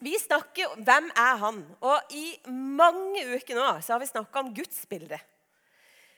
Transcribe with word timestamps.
Vi 0.00 0.14
snakker 0.18 0.72
om 0.72 0.84
hvem 0.84 1.10
er 1.12 1.40
han? 1.42 1.60
Og 1.84 2.14
i 2.16 2.32
mange 2.48 3.24
uker 3.34 3.58
nå 3.58 3.68
så 3.84 3.94
har 3.94 4.00
vi 4.00 4.08
snakka 4.08 4.40
om 4.40 4.54
gudsbildet. 4.56 5.20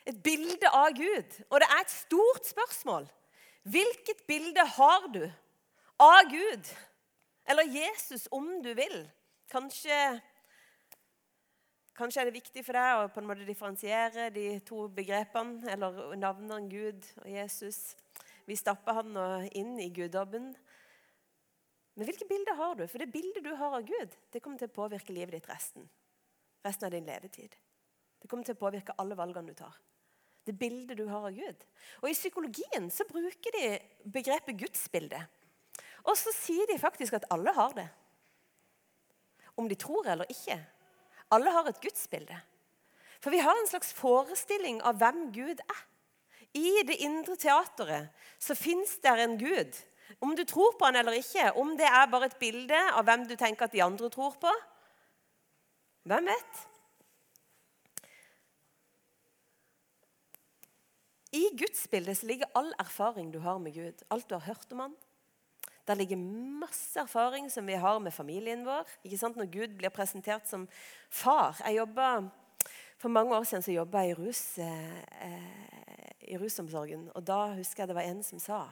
Et 0.07 0.19
bilde 0.23 0.71
av 0.71 0.95
Gud. 0.95 1.35
Og 1.51 1.59
det 1.63 1.69
er 1.69 1.83
et 1.83 1.95
stort 1.95 2.47
spørsmål. 2.47 3.09
Hvilket 3.63 4.23
bilde 4.27 4.65
har 4.77 5.07
du 5.15 5.23
av 6.03 6.31
Gud? 6.31 6.71
Eller 7.47 7.71
Jesus, 7.71 8.29
om 8.31 8.49
du 8.63 8.71
vil? 8.75 9.03
Kanskje, 9.51 9.99
kanskje 11.99 12.23
er 12.23 12.31
det 12.31 12.39
viktig 12.39 12.65
for 12.67 12.79
deg 12.79 13.03
å 13.03 13.11
på 13.13 13.23
en 13.23 13.29
måte 13.31 13.47
differensiere 13.47 14.31
de 14.35 14.47
to 14.67 14.87
begrepene, 14.95 15.63
eller 15.75 16.15
navnene 16.19 16.71
Gud 16.71 17.07
og 17.23 17.31
Jesus. 17.31 17.97
Vi 18.47 18.59
stapper 18.59 19.03
han 19.03 19.19
inn 19.59 19.75
i 19.83 19.91
guddommen. 19.95 20.53
Men 21.95 22.09
hvilke 22.09 22.29
bilder 22.29 22.57
har 22.57 22.77
du? 22.79 22.87
For 22.89 23.03
det 23.03 23.13
bildet 23.13 23.45
du 23.45 23.53
har 23.59 23.77
av 23.77 23.85
Gud, 23.87 24.15
det 24.33 24.41
kommer 24.41 24.61
til 24.61 24.71
å 24.71 24.77
påvirke 24.77 25.13
livet 25.13 25.37
ditt 25.37 25.49
resten. 25.51 25.85
Resten 26.65 26.89
av 26.89 26.95
din 26.95 27.09
levetid. 27.09 27.57
Det 28.23 28.31
kommer 28.31 28.47
til 28.47 28.57
å 28.57 28.63
påvirke 28.63 28.95
alle 29.03 29.19
valgene 29.19 29.53
du 29.53 29.59
tar. 29.59 29.77
Det 30.47 30.55
bildet 30.59 30.99
du 30.99 31.05
har 31.07 31.27
av 31.29 31.37
Gud. 31.37 31.67
Og 32.03 32.09
I 32.11 32.17
psykologien 32.17 32.89
så 32.91 33.07
bruker 33.07 33.59
de 33.59 33.67
begrepet 34.15 34.59
gudsbilde. 34.59 35.21
Og 36.03 36.17
så 36.19 36.33
sier 36.35 36.67
de 36.71 36.81
faktisk 36.83 37.19
at 37.19 37.29
alle 37.35 37.53
har 37.55 37.77
det. 37.77 37.87
Om 39.59 39.69
de 39.71 39.79
tror 39.79 40.09
eller 40.09 40.31
ikke. 40.33 40.57
Alle 41.35 41.53
har 41.55 41.69
et 41.69 41.81
gudsbilde. 41.83 42.39
For 43.23 43.31
vi 43.31 43.43
har 43.45 43.55
en 43.59 43.71
slags 43.71 43.93
forestilling 43.95 44.81
av 44.83 44.99
hvem 44.99 45.29
Gud 45.35 45.61
er. 45.63 45.83
I 46.59 46.83
det 46.89 46.99
indre 47.05 47.37
teateret 47.41 48.11
så 48.43 48.57
fins 48.59 48.99
det 49.05 49.13
en 49.23 49.39
Gud 49.41 49.79
om 50.21 50.35
du 50.37 50.45
tror 50.45 50.75
på 50.79 50.89
han 50.89 50.97
eller 50.97 51.17
ikke, 51.19 51.53
om 51.61 51.77
det 51.79 51.87
er 51.87 52.11
bare 52.11 52.29
et 52.31 52.39
bilde 52.41 52.79
av 52.93 53.07
hvem 53.07 53.25
du 53.29 53.37
tenker 53.37 53.67
at 53.67 53.73
de 53.73 53.83
andre 53.85 54.11
tror 54.13 54.37
på 54.41 54.53
Hvem 56.03 56.27
vet? 56.27 56.61
I 61.33 61.45
gudsbildet 61.57 62.25
ligger 62.27 62.51
all 62.59 62.73
erfaring 62.83 63.31
du 63.33 63.39
har 63.39 63.61
med 63.63 63.73
Gud. 63.75 64.03
Alt 64.11 64.29
du 64.29 64.35
har 64.35 64.43
hørt 64.51 64.73
om 64.75 64.83
han. 64.83 64.97
Der 65.87 65.95
ligger 65.95 66.17
masse 66.17 67.01
erfaring 67.01 67.51
som 67.51 67.67
vi 67.67 67.73
har 67.73 67.99
med 67.99 68.13
familien 68.13 68.67
vår. 68.67 68.91
Ikke 69.05 69.19
sant? 69.19 69.37
Når 69.37 69.49
Gud 69.51 69.79
blir 69.79 69.95
presentert 69.95 70.49
som 70.49 70.69
far. 71.11 71.57
Jeg 71.65 71.77
jobbet, 71.77 72.31
For 72.99 73.09
mange 73.09 73.35
år 73.37 73.43
siden 73.43 73.63
så 73.63 73.73
jobba 73.73 73.99
jeg 73.99 74.11
i, 74.11 74.15
rus, 74.15 74.59
eh, 74.59 76.29
i 76.29 76.39
rusomsorgen. 76.39 77.11
og 77.15 77.27
Da 77.27 77.55
husker 77.55 77.83
jeg 77.83 77.89
det 77.89 77.97
var 77.97 78.03
en 78.03 78.23
som 78.23 78.39
sa 78.39 78.69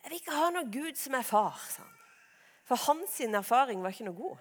'Jeg 0.00 0.10
vil 0.10 0.20
ikke 0.20 0.36
ha 0.36 0.50
noen 0.50 0.72
Gud 0.72 0.96
som 0.96 1.14
er 1.14 1.22
far', 1.22 1.66
sa 1.68 1.82
han. 1.82 1.96
For 2.64 2.76
hans 2.76 3.20
erfaring 3.20 3.82
var 3.82 3.90
ikke 3.90 4.06
noe 4.06 4.16
god. 4.16 4.38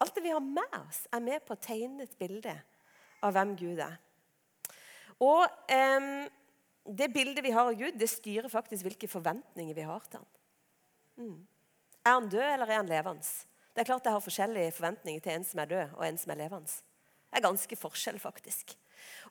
Alt 0.00 0.14
det 0.14 0.22
vi 0.22 0.34
har 0.34 0.40
med 0.40 0.74
oss, 0.78 1.06
er 1.12 1.20
med 1.20 1.40
på 1.46 1.54
å 1.54 1.60
tegne 1.60 2.02
et 2.02 2.18
bilde 2.18 2.54
av 3.22 3.32
hvem 3.32 3.56
Gud 3.56 3.78
er. 3.80 3.96
Og 5.24 5.46
eh, 5.72 6.28
det 6.84 7.12
bildet 7.14 7.44
vi 7.44 7.54
har 7.54 7.70
av 7.70 7.78
Gud, 7.78 7.96
det 7.96 8.10
styrer 8.10 8.50
faktisk 8.52 8.84
hvilke 8.84 9.08
forventninger 9.08 9.74
vi 9.74 9.86
har 9.88 10.04
til 10.04 10.20
ham. 10.20 10.30
Mm. 11.16 11.46
Er 12.04 12.18
han 12.18 12.28
død, 12.28 12.48
eller 12.52 12.68
er 12.68 12.82
han 12.82 12.90
levende? 12.90 13.22
Det 13.74 13.82
er 13.82 13.88
klart 13.88 14.04
Jeg 14.04 14.12
har 14.12 14.20
forskjellige 14.22 14.72
forventninger 14.72 15.20
til 15.20 15.32
en 15.32 15.44
som 15.44 15.62
er 15.62 15.70
død, 15.70 15.94
og 15.96 16.06
en 16.06 16.18
som 16.18 16.34
er 16.34 16.42
levende. 16.42 16.74
Det 17.34 17.40
er 17.40 17.48
ganske 17.48 17.76
forskjell, 17.76 18.18
faktisk. 18.22 18.76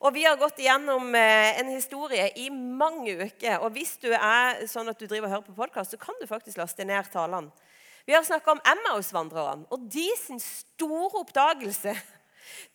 Og 0.04 0.12
Vi 0.12 0.26
har 0.26 0.36
gått 0.36 0.58
igjennom 0.60 1.14
eh, 1.16 1.56
en 1.56 1.70
historie 1.72 2.26
i 2.36 2.50
mange 2.52 3.14
uker. 3.16 3.62
og 3.64 3.72
Hvis 3.72 3.94
du 4.02 4.10
er 4.12 4.60
sånn 4.68 4.90
at 4.92 5.00
du 5.00 5.06
driver 5.06 5.30
og 5.30 5.32
hører 5.32 5.46
på 5.46 5.54
podkast, 5.56 5.94
så 5.94 6.00
kan 6.02 6.18
du 6.20 6.26
faktisk 6.28 6.60
laste 6.60 6.84
ned 6.84 7.08
talene. 7.08 7.48
Vi 8.04 8.12
har 8.12 8.20
snakka 8.28 8.52
om 8.52 8.60
Emmaus-vandrerne, 8.60 9.64
og 9.72 9.88
de 9.88 10.04
sin 10.20 10.42
store 10.42 11.22
oppdagelse 11.22 11.96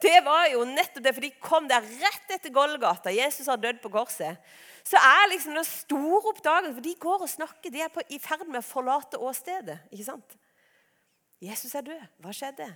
det 0.02 0.16
var 0.26 0.48
jo 0.50 0.66
nettopp 0.66 1.06
det, 1.06 1.14
for 1.14 1.28
de 1.28 1.30
kom 1.46 1.70
der 1.70 1.86
rett 1.86 2.34
etter 2.34 2.50
Golgata. 2.50 3.14
Jesus 3.14 3.46
har 3.54 3.62
dødd 3.62 3.84
på 3.84 3.94
korset. 3.94 4.42
Så 4.82 4.98
er 4.98 5.30
liksom 5.30 5.54
den 5.54 5.70
store 5.70 6.34
oppdagelsen, 6.34 6.74
for 6.74 6.90
de 6.90 6.98
går 7.06 7.26
og 7.28 7.30
snakker, 7.30 7.70
de 7.70 7.86
er 7.86 7.94
på, 7.94 8.02
i 8.10 8.18
ferd 8.18 8.48
med 8.50 8.64
å 8.64 8.66
forlate 8.66 9.22
åstedet. 9.22 9.78
ikke 9.94 10.10
sant? 10.10 10.40
Jesus 11.46 11.78
er 11.78 11.86
død. 11.86 12.08
Hva 12.18 12.34
skjedde? 12.34 12.74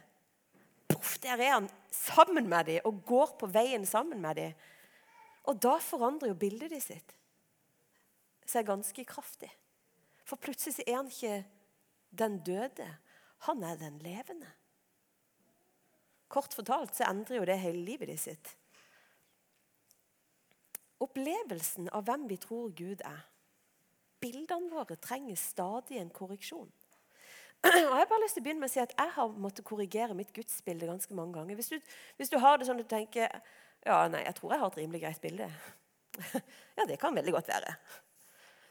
Poff, 1.03 1.17
der 1.19 1.35
er 1.35 1.51
han 1.51 1.69
sammen 1.91 2.47
med 2.47 2.63
dem 2.65 2.85
og 2.87 3.01
går 3.05 3.35
på 3.39 3.47
veien 3.51 3.85
sammen 3.85 4.21
med 4.21 4.35
dem. 4.39 4.53
Og 5.43 5.59
da 5.59 5.75
forandrer 5.83 6.31
jo 6.31 6.39
bildet 6.39 6.71
de 6.71 6.79
sitt 6.79 7.11
seg 8.47 8.67
ganske 8.67 9.03
kraftig. 9.07 9.49
For 10.23 10.39
plutselig 10.39 10.85
er 10.87 10.95
han 11.01 11.09
ikke 11.11 11.43
den 12.15 12.37
døde. 12.43 12.87
Han 13.47 13.63
er 13.63 13.75
den 13.79 13.97
levende. 14.03 14.47
Kort 16.31 16.55
fortalt 16.55 16.95
så 16.95 17.07
endrer 17.09 17.41
jo 17.41 17.47
det 17.47 17.59
hele 17.59 17.83
livet 17.83 18.07
de 18.07 18.17
sitt. 18.19 18.53
Opplevelsen 21.03 21.89
av 21.91 22.07
hvem 22.07 22.29
vi 22.31 22.39
tror 22.39 22.71
Gud 22.71 23.03
er. 23.03 23.25
Bildene 24.23 24.71
våre 24.71 24.95
trenger 24.95 25.35
stadig 25.39 25.99
en 25.99 26.13
korreksjon. 26.15 26.71
Og 27.63 27.71
Jeg 27.71 27.87
har 27.87 28.07
bare 28.09 28.23
lyst 28.23 28.35
til 28.35 28.43
å 28.43 28.45
begynne 28.45 28.63
med 28.63 28.71
å 28.71 28.73
si 28.73 28.81
at 28.83 28.93
jeg 28.97 29.11
har 29.15 29.35
måttet 29.39 29.65
korrigere 29.67 30.15
mitt 30.17 30.33
gudsbilde 30.35 30.89
ganske 30.89 31.15
mange 31.15 31.37
ganger. 31.37 31.55
Hvis 31.55 31.71
du, 31.71 31.93
hvis 32.19 32.31
du 32.31 32.37
har 32.43 32.59
det 32.59 32.67
sånn 32.67 32.81
at 32.81 32.87
du 32.87 32.91
tenker 32.91 33.29
ja, 33.83 34.01
nei, 34.11 34.23
jeg 34.27 34.35
tror 34.37 34.53
jeg 34.53 34.61
har 34.61 34.71
et 34.71 34.79
rimelig 34.79 35.01
greit 35.03 35.23
bilde. 35.23 35.47
ja, 36.77 36.87
det 36.87 36.99
kan 36.99 37.15
veldig 37.15 37.35
godt 37.35 37.51
være. 37.51 37.75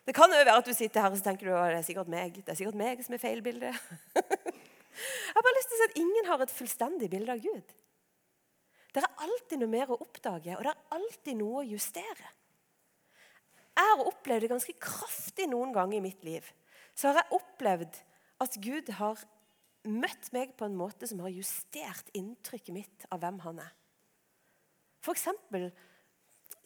Det 0.06 0.14
kan 0.16 0.32
jo 0.32 0.40
være 0.40 0.58
at 0.58 0.68
du 0.68 0.74
sitter 0.74 1.04
her 1.04 1.14
og 1.14 1.20
så 1.20 1.28
tenker 1.28 1.48
du, 1.48 1.52
det 1.54 1.78
er 1.78 1.86
sikkert 1.86 2.10
meg 2.10 2.36
det 2.40 2.52
er 2.52 2.58
sikkert 2.58 2.78
meg 2.80 3.04
som 3.06 3.16
er 3.16 3.22
feil 3.22 3.42
bilde. 3.44 3.72
jeg 4.16 5.34
har 5.36 5.46
bare 5.46 5.56
lyst 5.58 5.72
til 5.72 5.78
å 5.78 5.80
si 5.80 5.88
at 5.88 5.98
ingen 6.02 6.28
har 6.28 6.44
et 6.44 6.54
fullstendig 6.56 7.10
bilde 7.12 7.36
av 7.36 7.42
Gud. 7.44 7.74
Det 8.92 9.00
er 9.00 9.24
alltid 9.24 9.60
noe 9.62 9.72
mer 9.72 9.92
å 9.92 10.00
oppdage, 10.04 10.56
og 10.56 10.64
det 10.66 10.72
er 10.72 10.96
alltid 10.98 11.38
noe 11.38 11.62
å 11.62 11.68
justere. 11.68 12.32
Jeg 13.72 13.88
har 13.88 14.02
opplevd 14.04 14.44
det 14.44 14.50
ganske 14.52 14.74
kraftig 14.84 15.46
noen 15.48 15.72
ganger 15.72 15.96
i 15.96 16.04
mitt 16.04 16.26
liv. 16.26 16.44
Så 16.92 17.08
har 17.08 17.22
jeg 17.22 17.38
opplevd 17.38 18.02
at 18.42 18.58
Gud 18.62 18.90
har 18.98 19.22
møtt 19.88 20.28
meg 20.34 20.54
på 20.58 20.66
en 20.66 20.76
måte 20.78 21.08
som 21.10 21.22
har 21.24 21.32
justert 21.34 22.10
inntrykket 22.16 22.74
mitt 22.74 23.06
av 23.10 23.22
hvem 23.22 23.40
han 23.46 23.62
er. 23.64 23.72
F.eks. 25.02 25.26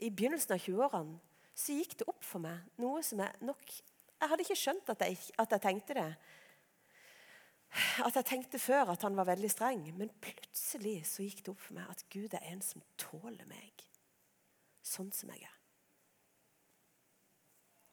i 0.04 0.10
begynnelsen 0.12 0.56
av 0.56 0.60
20-årene 0.60 1.20
så 1.56 1.76
gikk 1.78 1.96
det 2.00 2.08
opp 2.12 2.24
for 2.26 2.44
meg 2.44 2.66
noe 2.82 3.00
som 3.04 3.22
jeg 3.24 3.46
nok 3.48 3.70
Jeg 4.16 4.28
hadde 4.30 4.44
ikke 4.44 4.56
skjønt 4.56 4.90
at 4.92 5.02
jeg, 5.04 5.16
at 5.40 5.50
jeg 5.52 5.60
tenkte 5.60 5.94
det. 5.96 6.10
At 8.00 8.16
jeg 8.16 8.24
tenkte 8.28 8.60
før 8.60 8.94
at 8.94 9.02
han 9.04 9.16
var 9.16 9.28
veldig 9.28 9.50
streng. 9.52 9.82
Men 9.92 10.08
plutselig 10.24 11.02
så 11.04 11.26
gikk 11.26 11.42
det 11.44 11.52
opp 11.52 11.60
for 11.60 11.76
meg 11.76 11.90
at 11.92 12.04
Gud 12.12 12.32
er 12.32 12.46
en 12.48 12.62
som 12.64 12.84
tåler 12.96 13.44
meg 13.50 13.84
sånn 14.86 15.10
som 15.12 15.32
jeg 15.34 15.44
er. 15.44 15.58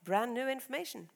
Brand 0.07 0.35
new 0.35 0.47
information. 0.51 1.09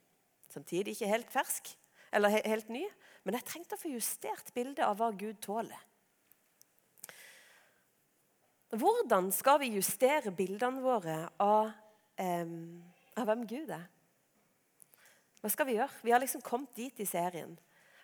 Samtidig 0.51 0.95
ikke 0.95 1.11
helt 1.11 1.31
fersk 1.31 1.71
eller 2.11 2.41
helt 2.45 2.69
ny. 2.71 2.85
Men 3.23 3.37
jeg 3.37 3.47
trengte 3.49 3.75
å 3.75 3.81
få 3.81 3.91
justert 3.91 4.53
bildet 4.55 4.85
av 4.85 4.97
hva 4.99 5.11
Gud 5.15 5.39
tåler. 5.43 5.83
Hvordan 8.77 9.29
skal 9.31 9.61
vi 9.61 9.71
justere 9.77 10.33
bildene 10.35 10.83
våre 10.83 11.29
av, 11.39 11.71
eh, 12.19 12.49
av 13.15 13.29
hvem 13.29 13.45
Gud 13.47 13.71
er? 13.71 13.87
Hva 15.41 15.51
skal 15.51 15.67
vi 15.69 15.77
gjøre? 15.77 16.03
Vi 16.03 16.11
har 16.11 16.19
liksom 16.19 16.41
kommet 16.41 16.73
dit 16.75 16.99
i 16.99 17.05
serien 17.05 17.57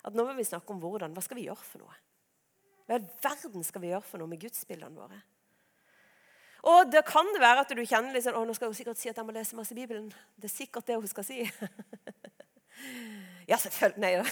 at 0.03 0.13
nå 0.13 0.23
må 0.23 0.35
vi 0.35 0.45
snakke 0.47 0.71
om 0.71 0.79
hvordan. 0.79 1.13
Hva 1.15 1.23
skal 1.23 1.39
vi 1.39 1.47
gjøre 1.47 1.67
for 1.67 1.83
noe? 1.83 1.95
Hva 2.87 2.99
i 2.99 3.07
verden 3.23 3.63
skal 3.63 3.81
vi 3.81 3.91
gjøre 3.91 4.07
for 4.07 4.19
noe 4.19 4.31
med 4.31 4.41
gudsbildene 4.43 4.99
våre? 4.99 5.21
Og 6.63 6.91
det 6.91 7.03
kan 7.05 7.27
det 7.33 7.41
være 7.43 7.65
at 7.65 7.71
du 7.75 7.83
kjenner 7.83 8.15
litt 8.15 8.23
sånn, 8.23 8.37
å, 8.39 8.45
nå 8.47 8.55
skal 8.55 8.71
hun 8.71 8.77
sikkert 8.77 8.99
si 8.99 9.09
at 9.11 9.17
jeg 9.19 9.27
må 9.27 9.35
lese 9.35 9.55
masse 9.55 9.75
i 9.75 9.79
Bibelen. 9.81 10.07
Det 10.39 10.47
er 10.47 10.53
sikkert 10.53 10.87
det 10.87 10.95
hun 10.95 11.09
skal 11.11 11.27
si. 11.27 11.43
Ja, 13.47 13.57
selvfølgelig. 13.57 14.01
Nei 14.01 14.15
da. 14.19 14.23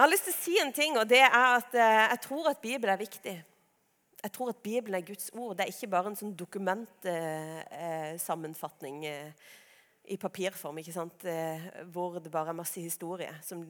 Jeg 0.00 0.06
har 0.06 0.14
lyst 0.14 0.24
til 0.24 0.32
å 0.32 0.40
si 0.40 0.54
en 0.62 0.70
ting, 0.72 0.94
og 0.96 1.04
det 1.10 1.18
er 1.20 1.28
at 1.28 1.74
eh, 1.76 2.08
jeg 2.08 2.20
tror 2.24 2.46
at 2.48 2.62
Bibelen 2.62 2.94
er 2.94 3.02
viktig. 3.02 3.34
Jeg 4.22 4.32
tror 4.32 4.48
at 4.54 4.62
Bibelen 4.64 4.96
er 4.96 5.04
Guds 5.04 5.28
ord. 5.34 5.56
Det 5.58 5.64
er 5.66 5.72
ikke 5.74 5.92
bare 5.92 6.08
en 6.08 6.16
sånn 6.16 6.38
dokumentsammenfatning 6.40 9.04
eh, 9.04 9.28
eh, 9.28 9.32
i 10.14 10.16
papirform, 10.16 10.80
ikke 10.80 10.96
sant? 10.96 11.20
hvor 11.92 12.16
det 12.16 12.32
bare 12.32 12.48
er 12.54 12.60
masse 12.62 12.80
historie 12.80 13.28
som 13.44 13.60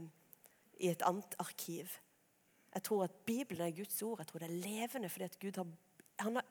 i 0.79 0.87
et 0.93 1.03
annet 1.03 1.35
arkiv. 1.43 1.91
Jeg 2.77 2.83
tror 2.87 3.01
at 3.09 3.15
Bibelen 3.27 3.67
er 3.67 3.75
Guds 3.75 3.99
ord. 4.07 4.23
Jeg 4.23 4.31
tror 4.31 4.39
det 4.45 4.51
er 4.53 4.62
levende 4.62 5.11
fordi 5.11 5.27
at 5.27 5.41
Gud 5.43 5.59
har 5.59 5.67
han 6.21 6.39
har, 6.39 6.45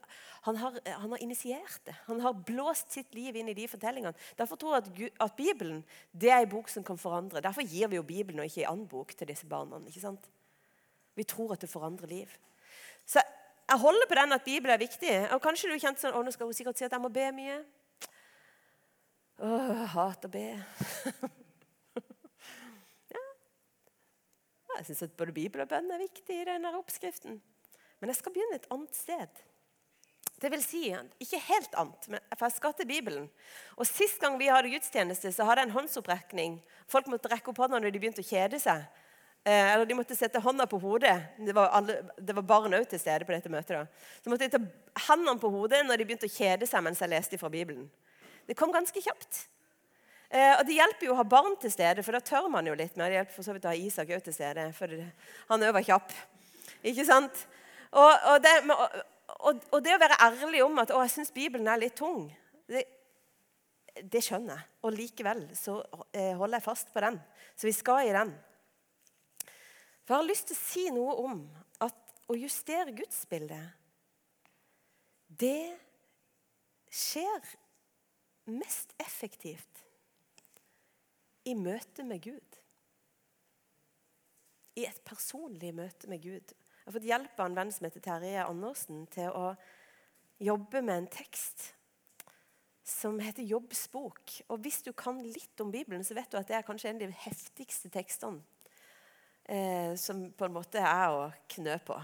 han, 0.48 0.58
har, 0.58 0.80
han 0.86 1.12
har, 1.14 1.22
initiert 1.24 1.80
det. 1.86 1.96
Han 2.08 2.22
har 2.24 2.34
blåst 2.48 2.92
sitt 2.96 3.14
liv 3.18 3.36
inn 3.36 3.52
i 3.52 3.56
de 3.58 3.68
fortellingene. 3.70 4.16
Derfor 4.40 4.60
tror 4.60 4.78
jeg 4.78 4.84
at, 4.84 5.24
at, 5.26 5.36
Bibelen 5.38 5.82
det 6.12 6.32
er 6.34 6.44
en 6.44 6.52
bok 6.52 6.70
som 6.72 6.86
kan 6.86 7.00
forandre. 7.00 7.44
Derfor 7.44 7.66
gir 7.66 7.92
vi 7.92 8.00
jo 8.00 8.06
Bibelen 8.06 8.44
og 8.44 8.50
ikke 8.50 8.64
en 8.66 8.72
annen 8.74 8.88
bok 8.90 9.16
til 9.16 9.30
disse 9.30 9.48
barna. 9.50 9.82
ikke 9.88 10.04
sant? 10.04 10.30
Vi 11.16 11.26
tror 11.28 11.54
at 11.54 11.62
det 11.62 11.70
forandrer 11.70 12.08
liv. 12.08 12.38
Så 13.06 13.22
jeg 13.70 13.80
holder 13.80 14.08
på 14.10 14.16
den 14.18 14.32
at 14.34 14.44
Bibelen 14.46 14.74
er 14.74 14.82
viktig. 14.82 15.12
Og 15.34 15.42
Kanskje 15.44 15.70
du 15.70 15.78
kjente 15.78 16.02
sånn, 16.02 16.16
å, 16.16 16.24
nå 16.24 16.32
skal 16.34 16.50
hun 16.50 16.58
sikkert 16.58 16.80
si 16.80 16.88
at 16.88 16.96
jeg 16.96 17.04
må 17.04 17.12
be 17.14 17.28
mye. 17.36 17.60
Å, 19.40 19.50
jeg 19.50 19.92
hater 19.94 20.32
å 20.32 20.34
be. 20.34 20.48
ja. 23.14 23.26
Jeg 24.80 24.88
syns 24.90 25.06
at 25.06 25.16
både 25.20 25.36
Bibel 25.36 25.64
og 25.64 25.70
bønn 25.70 25.92
er 25.94 26.02
viktig 26.02 26.40
i 26.42 26.48
denne 26.50 26.74
oppskriften. 26.80 27.38
Men 28.00 28.12
jeg 28.12 28.20
skal 28.22 28.36
begynne 28.36 28.58
et 28.58 28.68
annet 28.74 28.96
sted. 28.98 29.44
Det 30.40 30.50
vil 30.54 30.62
si, 30.64 30.86
ikke 31.20 31.42
helt 31.50 31.74
annet, 31.76 32.06
men 32.08 32.22
jeg 32.32 32.52
skal 32.56 32.74
til 32.78 32.88
Bibelen. 32.88 33.26
Og 33.76 33.88
Sist 33.88 34.22
gang 34.22 34.38
vi 34.40 34.48
hadde 34.48 34.72
gudstjeneste, 34.72 35.34
så 35.36 35.44
hadde 35.44 35.66
jeg 35.66 35.70
en 35.70 35.76
håndsopprekning. 35.76 36.58
Folk 36.88 37.10
måtte 37.12 37.32
rekke 37.32 37.52
opp 37.52 37.60
hånda 37.60 37.82
når 37.82 37.92
de 37.92 38.00
begynte 38.00 38.24
å 38.24 38.30
kjede 38.30 38.62
seg. 38.64 38.86
Eh, 39.44 39.74
eller 39.74 39.88
de 39.88 39.98
måtte 39.98 40.16
sette 40.16 40.40
hånda 40.44 40.68
på 40.70 40.80
hodet. 40.80 41.16
Det 41.44 41.56
var, 41.56 41.74
alle, 41.76 41.98
det 42.16 42.36
var 42.38 42.48
barn 42.48 42.76
òg 42.76 42.88
til 42.92 43.02
stede 43.02 43.28
på 43.28 43.36
dette 43.36 43.52
møtet. 43.52 43.76
da. 43.76 44.08
Så 44.24 44.32
måtte 44.32 44.48
de 44.48 44.56
ta 44.56 45.06
hendene 45.10 45.40
på 45.42 45.52
hodet 45.52 45.84
når 45.88 46.00
de 46.00 46.08
begynte 46.08 46.28
å 46.30 46.34
kjede 46.34 46.68
seg 46.70 46.84
mens 46.88 47.04
jeg 47.04 47.12
leste 47.12 47.40
fra 47.42 47.52
Bibelen. 47.52 47.90
Det 48.48 48.56
kom 48.60 48.72
ganske 48.72 49.04
kjapt. 49.04 49.46
Eh, 50.30 50.56
og 50.56 50.66
Det 50.68 50.76
hjelper 50.80 51.08
jo 51.10 51.16
å 51.16 51.20
ha 51.20 51.28
barn 51.28 51.56
til 51.60 51.72
stede, 51.74 52.04
for 52.06 52.16
da 52.16 52.24
tør 52.24 52.50
man 52.52 52.68
jo 52.68 52.80
litt 52.80 52.96
mer. 52.96 53.12
Det 53.12 53.20
hjelper 53.20 53.36
for 53.36 53.48
så 53.48 53.56
vidt 53.56 53.68
å 53.68 53.74
ha 53.74 53.80
Isak 53.80 54.12
òg 54.16 54.24
til 54.24 54.36
stede, 54.40 54.72
for 54.78 55.00
han 55.52 55.68
òg 55.68 55.76
var 55.80 55.88
kjapp. 55.88 56.12
Ikke 56.84 57.08
sant? 57.08 57.48
Og, 57.90 58.12
og 58.30 58.44
det, 58.44 58.54
og, 59.40 59.64
og, 59.72 59.80
det 59.84 59.96
å 59.96 60.02
være 60.02 60.20
ærlig 60.26 60.62
om 60.66 60.82
at 60.82 60.92
å, 60.92 61.02
jeg 61.06 61.14
syns 61.14 61.34
Bibelen 61.36 61.70
er 61.72 61.80
litt 61.80 61.96
tung, 62.00 62.26
det, 62.68 62.84
det, 64.02 64.22
skjønner 64.24 64.58
jeg. 64.58 64.68
Og 64.84 64.96
likevel 64.96 65.46
så 65.58 65.80
eh, 66.12 66.36
holder 66.38 66.60
jeg 66.60 66.68
fast 66.68 66.92
på 66.94 67.04
den. 67.06 67.20
Så 67.56 67.70
vi 67.70 67.76
skal 67.76 68.10
i 68.10 68.16
den. 68.16 68.34
For 70.04 70.16
jeg 70.16 70.22
har 70.22 70.30
lyst 70.30 70.50
til 70.50 70.58
å 70.58 70.64
si 70.64 70.86
noe 70.94 71.16
om 71.24 71.42
at 71.86 72.16
å 72.30 72.38
justere 72.38 72.96
gudsbildet, 72.98 73.76
det 75.40 75.70
skjer 76.90 77.52
mest 78.50 78.96
effektivt 79.00 79.84
i 81.48 81.54
møte 81.56 82.04
med 82.04 82.24
Gud. 82.26 82.58
I 84.80 84.88
et 84.90 85.00
personlig 85.06 85.72
møte 85.76 86.10
med 86.10 86.24
Gud 86.24 86.54
har 86.90 86.98
fått 86.98 87.10
hjelp 87.10 87.40
av 87.40 87.50
en 87.50 87.58
venn 87.58 87.72
som 87.74 87.86
heter 87.86 88.02
Terje 88.02 88.46
Andersen, 88.46 89.04
til 89.14 89.30
å 89.30 89.52
jobbe 90.42 90.82
med 90.82 91.04
en 91.04 91.10
tekst 91.14 91.74
som 92.90 93.20
heter 93.22 93.46
Jobbsbok. 93.46 94.40
Og 94.50 94.64
hvis 94.64 94.82
du 94.86 94.90
kan 94.98 95.20
litt 95.22 95.62
om 95.62 95.70
Bibelen, 95.72 96.02
så 96.04 96.18
vet 96.18 96.32
du 96.32 96.40
at 96.40 96.48
det 96.50 96.58
er 96.58 96.66
kanskje 96.66 96.90
en 96.90 96.98
av 96.98 97.04
de 97.06 97.20
heftigste 97.28 97.92
tekstene 97.94 98.42
eh, 99.46 99.94
som 100.02 100.24
på 100.34 100.48
en 100.48 100.56
måte 100.56 100.82
er 100.82 101.14
å 101.14 101.28
knø 101.54 101.78
på. 101.86 102.00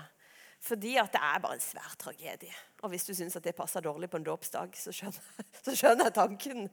Fordi 0.65 0.95
at 1.01 1.13
det 1.13 1.21
er 1.21 1.41
bare 1.41 1.57
en 1.57 1.65
svær 1.65 1.97
tragedie. 2.01 2.53
Og 2.83 2.93
hvis 2.93 3.05
du 3.09 3.13
syns 3.17 3.37
det 3.41 3.57
passer 3.57 3.81
dårlig 3.85 4.11
på 4.11 4.21
en 4.21 4.27
dåpsdag, 4.27 4.77
så, 4.77 4.93
så, 5.65 5.73
skjønner 5.73 6.11
jeg 6.11 6.17
tanken. 6.19 6.69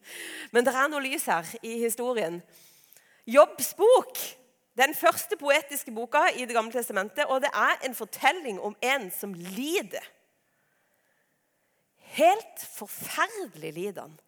Men 0.53 0.69
det 0.69 0.76
er 0.76 0.93
noe 0.93 1.00
lys 1.05 1.29
her 1.32 1.49
i 1.65 1.79
historien. 1.81 2.43
Jobbsbok 3.25 4.20
den 4.78 4.94
første 4.94 5.36
poetiske 5.36 5.92
boka 5.92 6.24
i 6.36 6.44
Det 6.44 6.54
gamle 6.56 6.72
testamentet, 6.72 7.24
og 7.24 7.40
det 7.40 7.50
er 7.54 7.86
en 7.86 7.94
fortelling 7.94 8.60
om 8.60 8.76
en 8.82 9.10
som 9.10 9.34
lider. 9.34 10.04
Helt 12.16 12.64
forferdelig 12.76 13.72
lider 13.72 14.02
han. 14.02 14.20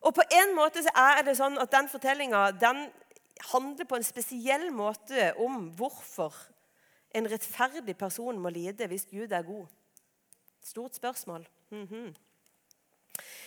Og 0.00 0.14
på 0.14 0.22
en 0.30 0.54
måte 0.54 0.82
så 0.82 0.92
er 0.94 1.22
det 1.26 1.36
sånn 1.38 1.58
at 1.58 1.72
den 1.72 1.88
fortellinga 1.90 2.42
handler 3.52 3.88
på 3.88 3.98
en 3.98 4.06
spesiell 4.06 4.68
måte 4.74 5.32
om 5.42 5.70
hvorfor 5.78 6.34
en 7.16 7.26
rettferdig 7.30 7.96
person 7.98 8.38
må 8.38 8.52
lide 8.54 8.86
hvis 8.86 9.08
Gud 9.10 9.32
er 9.32 9.46
god. 9.46 9.66
Stort 10.62 10.94
spørsmål. 10.94 11.48
Mm 11.70 11.86
-hmm. 11.86 12.14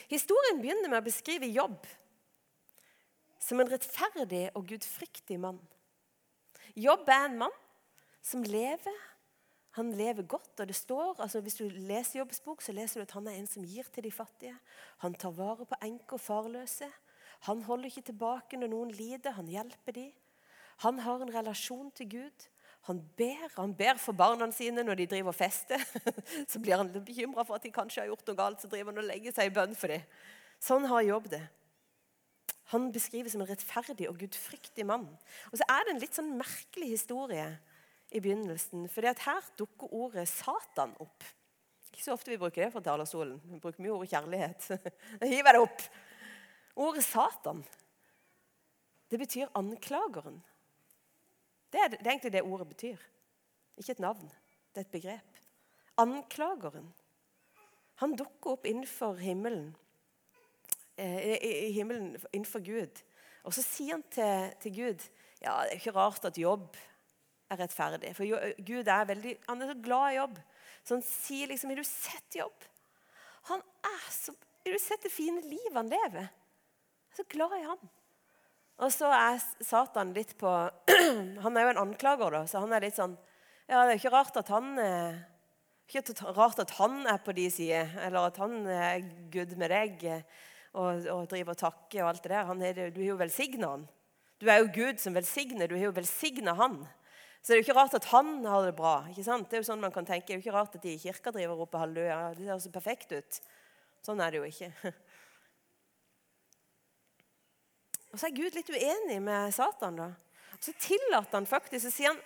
Historien 0.10 0.62
begynner 0.62 0.90
med 0.90 1.02
å 1.02 1.06
beskrive 1.06 1.46
jobb 1.46 1.88
som 3.50 3.62
en 3.62 3.70
rettferdig 3.72 4.48
og 4.54 4.68
gudfryktig 4.70 5.40
mann. 5.42 5.60
Jobb 6.78 7.10
er 7.10 7.26
en 7.26 7.40
mann 7.42 7.56
som 8.22 8.44
lever. 8.46 9.00
Han 9.78 9.92
lever 9.98 10.28
godt. 10.30 10.60
og 10.60 10.68
det 10.68 10.76
står, 10.76 11.22
altså 11.22 11.42
Hvis 11.42 11.56
du 11.56 11.70
leser 11.70 12.20
Jobbs 12.20 12.40
bok, 12.46 12.62
så 12.62 12.72
leser 12.72 13.00
du 13.00 13.08
at 13.08 13.16
han 13.18 13.28
er 13.28 13.40
en 13.40 13.48
som 13.48 13.66
gir 13.66 13.90
til 13.94 14.04
de 14.04 14.12
fattige. 14.12 14.56
Han 15.00 15.14
tar 15.14 15.32
vare 15.32 15.66
på 15.66 15.78
enker 15.82 16.18
og 16.18 16.22
farløse. 16.22 16.90
Han 17.48 17.64
holder 17.64 17.90
ikke 17.90 18.10
tilbake 18.12 18.58
når 18.58 18.74
noen 18.74 18.92
lider. 18.92 19.38
Han 19.38 19.48
hjelper 19.48 19.96
dem. 19.96 20.12
Han 20.86 21.00
har 21.00 21.22
en 21.22 21.34
relasjon 21.34 21.92
til 21.92 22.10
Gud. 22.10 22.50
Han 22.88 23.02
ber, 23.18 23.50
han 23.56 23.74
ber 23.76 23.98
for 24.00 24.16
barna 24.16 24.48
sine 24.56 24.84
når 24.84 25.02
de 25.02 25.08
driver 25.12 25.34
og 25.34 25.36
fester. 25.36 25.82
Så 26.52 26.60
blir 26.60 26.78
han 26.78 26.92
bekymra 26.94 27.44
for 27.44 27.60
at 27.60 27.64
de 27.64 27.72
kanskje 27.72 28.02
har 28.02 28.12
gjort 28.12 28.28
noe 28.28 28.40
galt, 28.40 28.62
så 28.62 28.70
driver 28.72 28.94
han 28.94 29.02
og 29.04 29.10
legger 29.10 29.36
seg 29.36 29.50
i 29.50 29.54
bønn 29.54 29.76
for 29.76 29.92
dem. 29.92 30.06
Sånn 30.64 30.88
har 30.88 31.04
Jobb 31.04 31.28
det. 31.32 31.44
Han 32.70 32.92
beskrives 32.94 33.34
som 33.34 33.42
en 33.42 33.50
rettferdig 33.50 34.06
og 34.10 34.20
gudfryktig 34.22 34.86
mann. 34.86 35.08
Og 35.50 35.58
så 35.58 35.66
er 35.74 35.86
det 35.86 35.94
en 35.96 36.02
litt 36.04 36.18
sånn 36.18 36.36
merkelig 36.38 36.92
historie 36.94 37.48
i 38.14 38.22
begynnelsen. 38.22 38.86
For 38.94 39.06
her 39.06 39.50
dukker 39.58 39.94
ordet 39.96 40.28
Satan 40.30 40.94
opp. 41.02 41.26
Ikke 41.90 42.04
så 42.06 42.14
ofte 42.14 42.32
vi 42.32 42.38
bruker 42.42 42.64
det 42.64 42.72
fra 42.76 42.84
talerstolen. 42.86 43.40
Vi 43.50 43.62
bruker 43.64 43.82
mye 43.82 43.96
ordet 43.96 44.14
kjærlighet. 44.14 44.70
Da 45.20 45.30
hiver 45.30 45.58
det 45.58 45.64
opp. 45.66 45.84
Ordet 46.80 47.04
Satan, 47.04 47.64
det 49.10 49.18
betyr 49.20 49.50
anklageren. 49.58 50.38
Det 51.74 51.82
er, 51.82 51.90
det 51.98 52.06
er 52.06 52.14
egentlig 52.14 52.34
det 52.38 52.46
ordet 52.46 52.70
betyr. 52.70 53.02
Ikke 53.82 53.98
et 53.98 54.04
navn. 54.04 54.30
Det 54.72 54.84
er 54.84 54.86
et 54.86 54.94
begrep. 54.94 55.42
Anklageren. 56.00 56.88
Han 58.00 58.14
dukker 58.16 58.56
opp 58.56 58.70
innenfor 58.70 59.18
himmelen 59.20 59.74
i 61.00 61.72
himmelen 61.76 62.14
innenfor 62.32 62.64
Gud. 62.66 63.02
Og 63.48 63.56
så 63.56 63.64
sier 63.64 63.96
han 63.96 64.06
til, 64.12 64.50
til, 64.64 64.76
Gud 64.76 65.06
ja, 65.40 65.56
det 65.64 65.76
er 65.76 65.80
ikke 65.80 65.96
rart 65.96 66.26
at 66.28 66.38
jobb 66.38 66.76
er 67.50 67.62
rettferdig. 67.62 68.12
For 68.18 68.28
Gud 68.68 68.92
er 68.92 69.08
veldig, 69.10 69.38
han 69.48 69.64
er 69.64 69.72
så 69.72 69.78
glad 69.84 70.10
i 70.10 70.18
jobb. 70.20 70.42
Så 70.84 70.98
han 70.98 71.06
sier 71.06 71.50
liksom 71.52 71.72
Har 71.72 71.80
du 71.80 71.88
sett 71.88 72.36
jobb? 72.40 72.68
Han 73.50 73.64
er 73.88 74.12
så 74.14 74.36
Har 74.66 74.76
du 74.76 74.82
sett 74.84 75.06
det 75.06 75.14
fine 75.14 75.42
livet 75.48 75.76
han 75.76 75.90
lever? 75.90 76.28
Jeg 76.28 77.16
er 77.16 77.22
så 77.24 77.26
glad 77.32 77.56
i 77.58 77.64
han. 77.66 77.90
Og 78.80 78.94
så 78.94 79.10
er 79.12 79.40
Satan 79.66 80.14
litt 80.16 80.36
på 80.40 80.52
Han 81.44 81.58
er 81.58 81.66
jo 81.66 81.74
en 81.74 81.82
anklager, 81.88 82.36
da, 82.36 82.46
så 82.48 82.62
han 82.64 82.76
er 82.76 82.86
litt 82.86 83.00
sånn 83.00 83.18
Ja, 83.70 83.84
det 83.84 83.96
er 83.96 84.00
ikke 84.00 84.14
rart 84.14 84.38
at 84.40 84.52
han 84.54 84.70
eh, 84.82 85.18
ikke 85.90 86.32
rart 86.38 86.62
at 86.62 86.76
han 86.78 87.02
er 87.10 87.18
på 87.26 87.34
de 87.34 87.48
sider, 87.52 87.90
eller 88.06 88.30
at 88.30 88.38
han 88.38 88.62
er 88.70 89.04
good 89.34 89.56
med 89.58 89.74
deg 89.74 90.06
og, 90.74 91.08
og 91.10 91.26
driver 91.32 91.56
og 91.56 91.62
takker 91.62 92.04
og 92.04 92.10
alt 92.12 92.24
det 92.24 92.32
der. 92.34 92.52
Er, 92.70 92.92
du 92.94 93.02
har 93.02 93.10
jo 93.12 93.20
velsigna 93.20 93.74
han. 93.74 93.88
Du 94.40 94.48
er 94.48 94.62
jo 94.62 94.72
Gud 94.76 95.02
som 95.02 95.16
velsigner. 95.18 95.68
Du 95.68 95.76
har 95.76 95.90
jo 95.90 95.96
velsigna 95.96 96.54
han. 96.60 96.82
Så 97.42 97.52
det 97.52 97.56
er 97.56 97.62
jo 97.62 97.66
ikke 97.68 97.78
rart 97.80 97.96
at 97.96 98.10
han 98.12 98.46
har 98.46 98.66
det 98.68 98.76
bra. 98.76 98.96
ikke 99.10 99.24
sant? 99.26 99.48
Det 99.50 99.58
er 99.58 99.64
jo 99.64 99.70
sånn 99.70 99.84
man 99.84 99.96
kan 99.96 100.08
tenke. 100.08 100.28
Det 100.28 100.36
er 100.36 100.40
jo 100.40 100.46
ikke 100.46 100.58
rart 100.58 100.76
at 100.76 100.84
de 100.84 100.94
i 100.94 101.02
kirka 101.02 101.32
driver 101.36 101.56
og 101.56 101.66
roper 101.66 101.84
halleluja. 101.86 102.20
Det 102.36 102.46
ser 102.46 102.64
så 102.66 102.74
perfekt 102.74 103.16
ut. 103.16 103.40
Sånn 104.06 104.22
er 104.24 104.32
det 104.32 104.42
jo 104.42 104.50
ikke. 104.50 104.72
Og 108.10 108.18
så 108.18 108.28
er 108.28 108.38
Gud 108.38 108.56
litt 108.58 108.72
uenig 108.74 109.20
med 109.22 109.54
Satan. 109.54 110.00
da. 110.00 110.10
Og 110.56 110.64
Så 110.66 110.74
tillater 110.82 111.38
han 111.38 111.48
faktisk, 111.50 111.86
så 111.86 111.92
sier 111.94 112.14
han 112.14 112.22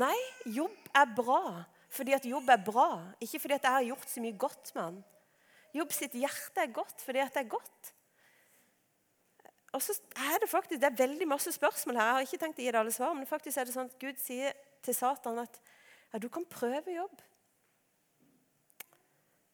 nei, 0.00 0.16
jobb 0.46 0.90
er 0.94 1.12
bra 1.16 1.42
fordi 1.90 2.14
at 2.14 2.26
jobb 2.26 2.50
er 2.54 2.60
bra. 2.62 2.90
Ikke 3.18 3.40
fordi 3.42 3.56
at 3.56 3.64
jeg 3.66 3.74
har 3.74 3.88
gjort 3.88 4.10
så 4.12 4.22
mye 4.22 4.36
godt 4.38 4.68
med 4.76 4.82
han. 4.84 4.98
Jobb 5.74 5.92
sitt 5.94 6.16
hjerte 6.18 6.64
er 6.64 6.74
godt 6.74 7.02
fordi 7.04 7.22
at 7.22 7.34
det 7.34 7.44
er 7.44 7.52
godt. 7.52 7.92
Og 9.72 9.82
så 9.82 9.94
er 10.16 10.38
Det 10.42 10.48
faktisk, 10.50 10.80
det 10.80 10.88
er 10.88 11.06
veldig 11.06 11.28
masse 11.28 11.52
spørsmål 11.52 11.96
her. 11.96 12.04
Jeg 12.04 12.14
har 12.14 12.20
ikke 12.26 12.38
tenkt 12.42 12.58
å 12.58 12.62
gi 12.62 12.72
deg 12.72 12.80
alle 12.80 12.92
svar, 12.92 13.14
men 13.14 13.26
faktisk 13.26 13.58
er 13.58 13.68
det 13.68 13.74
sånn 13.74 13.90
at 13.90 13.98
Gud 14.02 14.18
sier 14.18 14.56
til 14.82 14.94
Satan 14.94 15.38
at 15.38 15.60
ja, 16.12 16.18
du 16.18 16.28
kan 16.28 16.44
prøve 16.44 16.94
jobb. 16.94 17.22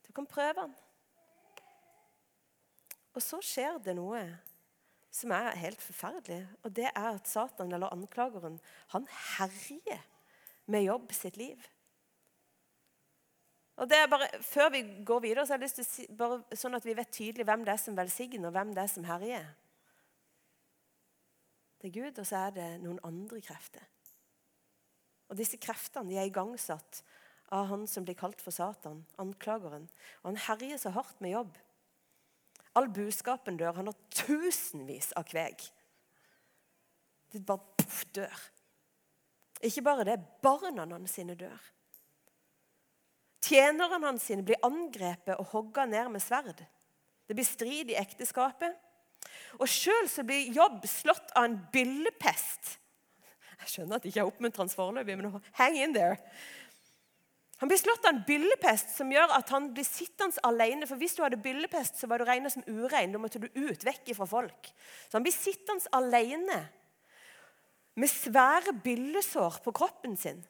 Du 0.06 0.12
kan 0.16 0.26
prøve 0.26 0.60
han. 0.60 0.74
Og 3.16 3.22
så 3.24 3.40
skjer 3.44 3.76
det 3.84 3.96
noe 3.96 4.22
som 5.12 5.32
er 5.32 5.56
helt 5.56 5.82
forferdelig. 5.84 6.42
Og 6.64 6.72
det 6.76 6.88
er 6.90 7.08
at 7.14 7.28
Satan, 7.28 7.72
eller 7.72 7.92
anklageren, 7.92 8.58
han 8.92 9.08
herjer 9.36 10.02
med 10.66 10.84
jobb 10.84 11.12
sitt 11.12 11.36
liv. 11.40 11.60
Og 13.76 13.88
det 13.90 13.98
er 13.98 14.08
bare, 14.08 14.28
Før 14.42 14.70
vi 14.72 14.82
går 15.04 15.20
videre, 15.20 15.46
så 15.46 15.54
har 15.54 15.60
jeg 15.60 15.66
lyst 15.66 15.80
til 15.80 15.84
å 15.84 15.90
si, 15.90 16.06
bare 16.16 16.56
sånn 16.56 16.78
at 16.78 16.86
vi 16.86 16.96
vet 16.96 17.12
tydelig 17.12 17.44
hvem 17.44 17.64
det 17.66 17.74
er 17.74 17.82
som 17.82 17.98
velsigner, 17.98 18.48
og 18.48 18.56
hvem 18.56 18.72
det 18.76 18.82
er 18.82 18.92
som 18.92 19.04
herjer. 19.08 19.50
Det 21.76 21.90
er 21.90 21.96
Gud, 21.98 22.18
og 22.18 22.26
så 22.26 22.46
er 22.46 22.56
det 22.56 22.70
noen 22.82 23.02
andre 23.04 23.42
krefter. 23.44 23.84
Og 25.28 25.36
Disse 25.36 25.58
kreftene 25.60 26.08
de 26.08 26.18
er 26.20 26.30
igangsatt 26.30 27.02
av 27.54 27.68
han 27.70 27.84
som 27.90 28.06
blir 28.06 28.16
kalt 28.18 28.40
for 28.42 28.54
Satan, 28.54 29.04
anklageren. 29.22 29.88
Og 30.22 30.32
Han 30.32 30.42
herjer 30.48 30.80
så 30.80 30.94
hardt 30.96 31.20
med 31.20 31.34
jobb. 31.36 31.58
All 32.76 32.88
buskapen 32.92 33.56
dør. 33.56 33.76
Han 33.76 33.90
har 33.90 33.98
tusenvis 34.12 35.12
av 35.16 35.24
kveg. 35.28 35.62
Det 37.32 37.44
bare 37.44 37.76
puff, 37.78 38.04
dør. 38.16 38.42
Ikke 39.64 39.84
bare 39.84 40.04
det, 40.04 40.18
barna 40.44 40.84
hans 40.90 41.16
sine 41.16 41.36
dør. 41.38 41.75
Tjenerne 43.44 44.00
hans 44.02 44.26
blir 44.46 44.62
angrepet 44.66 45.36
og 45.36 45.52
hogga 45.52 45.86
ned 45.86 46.10
med 46.14 46.24
sverd. 46.24 46.64
Det 47.26 47.34
blir 47.36 47.46
strid 47.46 47.92
i 47.92 47.98
ekteskapet. 47.98 48.74
Og 49.60 49.68
sjøl 49.70 50.08
blir 50.26 50.52
Jobb 50.54 50.84
slått 50.88 51.32
av 51.36 51.48
en 51.48 51.56
byllepest. 51.72 52.76
Jeg 53.56 53.72
skjønner 53.72 53.96
at 53.96 54.04
det 54.04 54.12
ikke 54.12 54.22
er 54.22 54.30
oppmuntrende 54.30 54.76
foreløpig, 54.76 55.16
men 55.18 55.40
hang 55.56 55.78
in 55.80 55.94
there. 55.96 56.18
Han 57.62 57.70
blir 57.70 57.80
slått 57.80 58.04
av 58.04 58.12
en 58.12 58.24
byllepest 58.26 58.90
som 58.98 59.12
gjør 59.12 59.32
at 59.32 59.50
han 59.54 59.70
blir 59.72 59.86
sittende 59.88 60.42
alene. 60.44 60.84
For 60.88 61.00
hvis 61.00 61.16
du 61.16 61.22
hadde 61.24 61.40
byllepest, 61.40 61.96
så 61.96 62.08
var 62.10 62.20
du 62.20 62.26
regna 62.28 62.52
som 62.52 62.64
urein. 62.68 63.14
Da 63.14 63.20
måtte 63.20 63.40
du 63.40 63.48
ut, 63.48 63.86
vekk 63.86 64.12
fra 64.18 64.26
folk. 64.28 64.68
Så 65.08 65.16
han 65.16 65.24
blir 65.24 65.34
sittende 65.34 65.94
alene 65.96 66.60
med 67.96 68.12
svære 68.12 68.76
byllesår 68.84 69.62
på 69.64 69.72
kroppen 69.72 70.18
sin. 70.20 70.42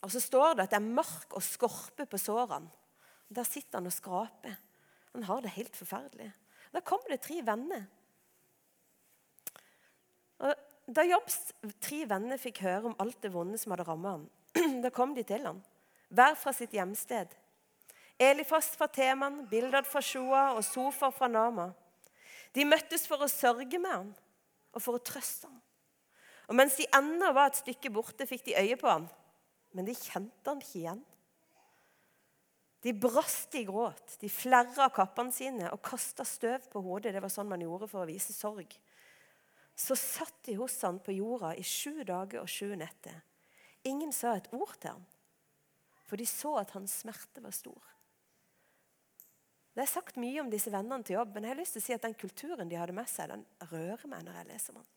Og 0.00 0.12
så 0.12 0.20
står 0.22 0.56
det 0.56 0.64
at 0.64 0.74
det 0.74 0.80
er 0.80 0.94
mark 1.00 1.34
og 1.36 1.44
skorpe 1.44 2.06
på 2.08 2.18
sårene. 2.20 2.70
Der 3.30 3.46
sitter 3.46 3.78
han 3.78 3.86
og 3.86 3.94
skraper. 3.94 4.56
Han 5.14 5.26
har 5.28 5.42
det 5.44 5.52
helt 5.54 5.76
forferdelig. 5.76 6.30
Da 6.74 6.82
kommer 6.86 7.12
det 7.12 7.20
tre 7.22 7.40
venner. 7.46 7.84
Og 10.40 10.54
da 10.90 11.04
Jobbs 11.06 11.52
tre 11.82 12.02
venner 12.10 12.40
fikk 12.40 12.62
høre 12.64 12.90
om 12.90 12.96
alt 13.02 13.20
det 13.22 13.32
vonde 13.34 13.58
som 13.60 13.74
hadde 13.74 13.86
rammet 13.86 14.16
ham, 14.16 14.24
da 14.84 14.90
kom 14.94 15.14
de 15.14 15.22
til 15.26 15.44
ham, 15.46 15.60
hver 16.10 16.34
fra 16.38 16.54
sitt 16.56 16.74
hjemsted. 16.74 17.30
Elifas 18.20 18.72
fra 18.76 18.88
Teman, 18.90 19.44
Bildad 19.50 19.86
fra 19.88 20.02
Sjoa 20.04 20.50
og 20.56 20.64
Sofar 20.66 21.12
fra 21.14 21.28
Nama. 21.30 21.70
De 22.56 22.66
møttes 22.66 23.06
for 23.08 23.22
å 23.22 23.30
sørge 23.30 23.78
med 23.78 23.92
ham 23.92 24.10
og 24.74 24.82
for 24.82 24.98
å 24.98 25.04
trøste 25.04 25.46
ham. 25.46 25.60
Og 26.50 26.58
Mens 26.58 26.74
de 26.80 26.88
ennå 26.96 27.30
var 27.36 27.52
et 27.52 27.60
stykke 27.60 27.92
borte, 27.94 28.26
fikk 28.26 28.48
de 28.48 28.58
øye 28.58 28.76
på 28.78 28.90
ham, 28.90 29.06
men 29.76 29.86
de 29.86 29.94
kjente 29.96 30.50
han 30.50 30.62
ikke 30.62 30.78
igjen. 30.82 31.02
De 32.80 32.94
brast 32.96 33.54
i 33.54 33.64
gråt, 33.68 34.16
de 34.22 34.28
flerra 34.32 34.88
kappene 34.94 35.34
sine 35.36 35.68
og 35.68 35.82
kasta 35.84 36.24
støv 36.24 36.64
på 36.72 36.80
hodet. 36.84 37.12
Det 37.12 37.20
var 37.20 37.32
sånn 37.32 37.50
man 37.50 37.60
gjorde 37.60 37.90
for 37.90 38.02
å 38.02 38.08
vise 38.08 38.32
sorg. 38.32 38.72
Så 39.76 39.96
satt 39.96 40.38
de 40.48 40.56
hos 40.56 40.78
han 40.84 41.00
på 41.04 41.12
jorda 41.12 41.52
i 41.56 41.64
sju 41.64 42.02
dager 42.08 42.40
og 42.42 42.48
sju 42.48 42.72
netter. 42.80 43.20
Ingen 43.88 44.12
sa 44.16 44.34
et 44.36 44.48
ord 44.56 44.74
til 44.80 44.94
ham, 44.94 45.04
for 46.08 46.20
de 46.20 46.26
så 46.28 46.56
at 46.60 46.72
hans 46.76 46.98
smerte 47.04 47.44
var 47.44 47.54
stor. 47.56 47.84
Det 49.76 49.84
er 49.84 49.92
sagt 49.92 50.18
mye 50.20 50.40
om 50.42 50.50
disse 50.52 50.72
vennene 50.72 51.06
til 51.06 51.16
jobb, 51.16 51.36
men 51.36 51.46
jeg 51.46 51.54
har 51.54 51.60
lyst 51.60 51.76
til 51.76 51.82
å 51.82 51.86
si 51.86 51.94
at 51.94 52.04
den 52.04 52.16
kulturen 52.18 52.68
de 52.68 52.76
hadde 52.80 52.96
med 52.96 53.08
seg, 53.08 53.30
den 53.30 53.44
rører 53.70 54.08
meg 54.10 54.26
når 54.26 54.40
jeg 54.40 54.48
leser 54.50 54.74
om 54.74 54.82
den. 54.82 54.96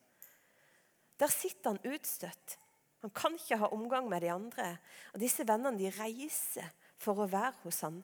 Der 1.21 1.31
sitter 1.31 1.75
han 1.75 1.93
utstøtt. 1.93 2.57
Han 3.03 3.11
kan 3.11 3.35
ikke 3.35 3.59
ha 3.59 3.67
omgang 3.75 4.07
med 4.09 4.23
de 4.23 4.31
andre. 4.31 4.77
Og 5.11 5.19
Disse 5.19 5.43
vennene 5.47 5.79
de 5.79 5.91
reiser 5.91 6.69
for 7.03 7.19
å 7.19 7.27
være 7.27 7.59
hos 7.65 7.81
han. 7.83 7.99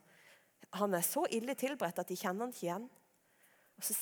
Han 0.75 0.93
er 0.93 1.05
så 1.07 1.23
ille 1.31 1.55
tilberedt 1.57 2.01
at 2.03 2.11
de 2.11 2.17
kjenner 2.19 2.45
han 2.45 2.53
ikke 2.53 2.65
igjen. 2.67 2.89
Og 3.79 3.87
Så 3.87 3.95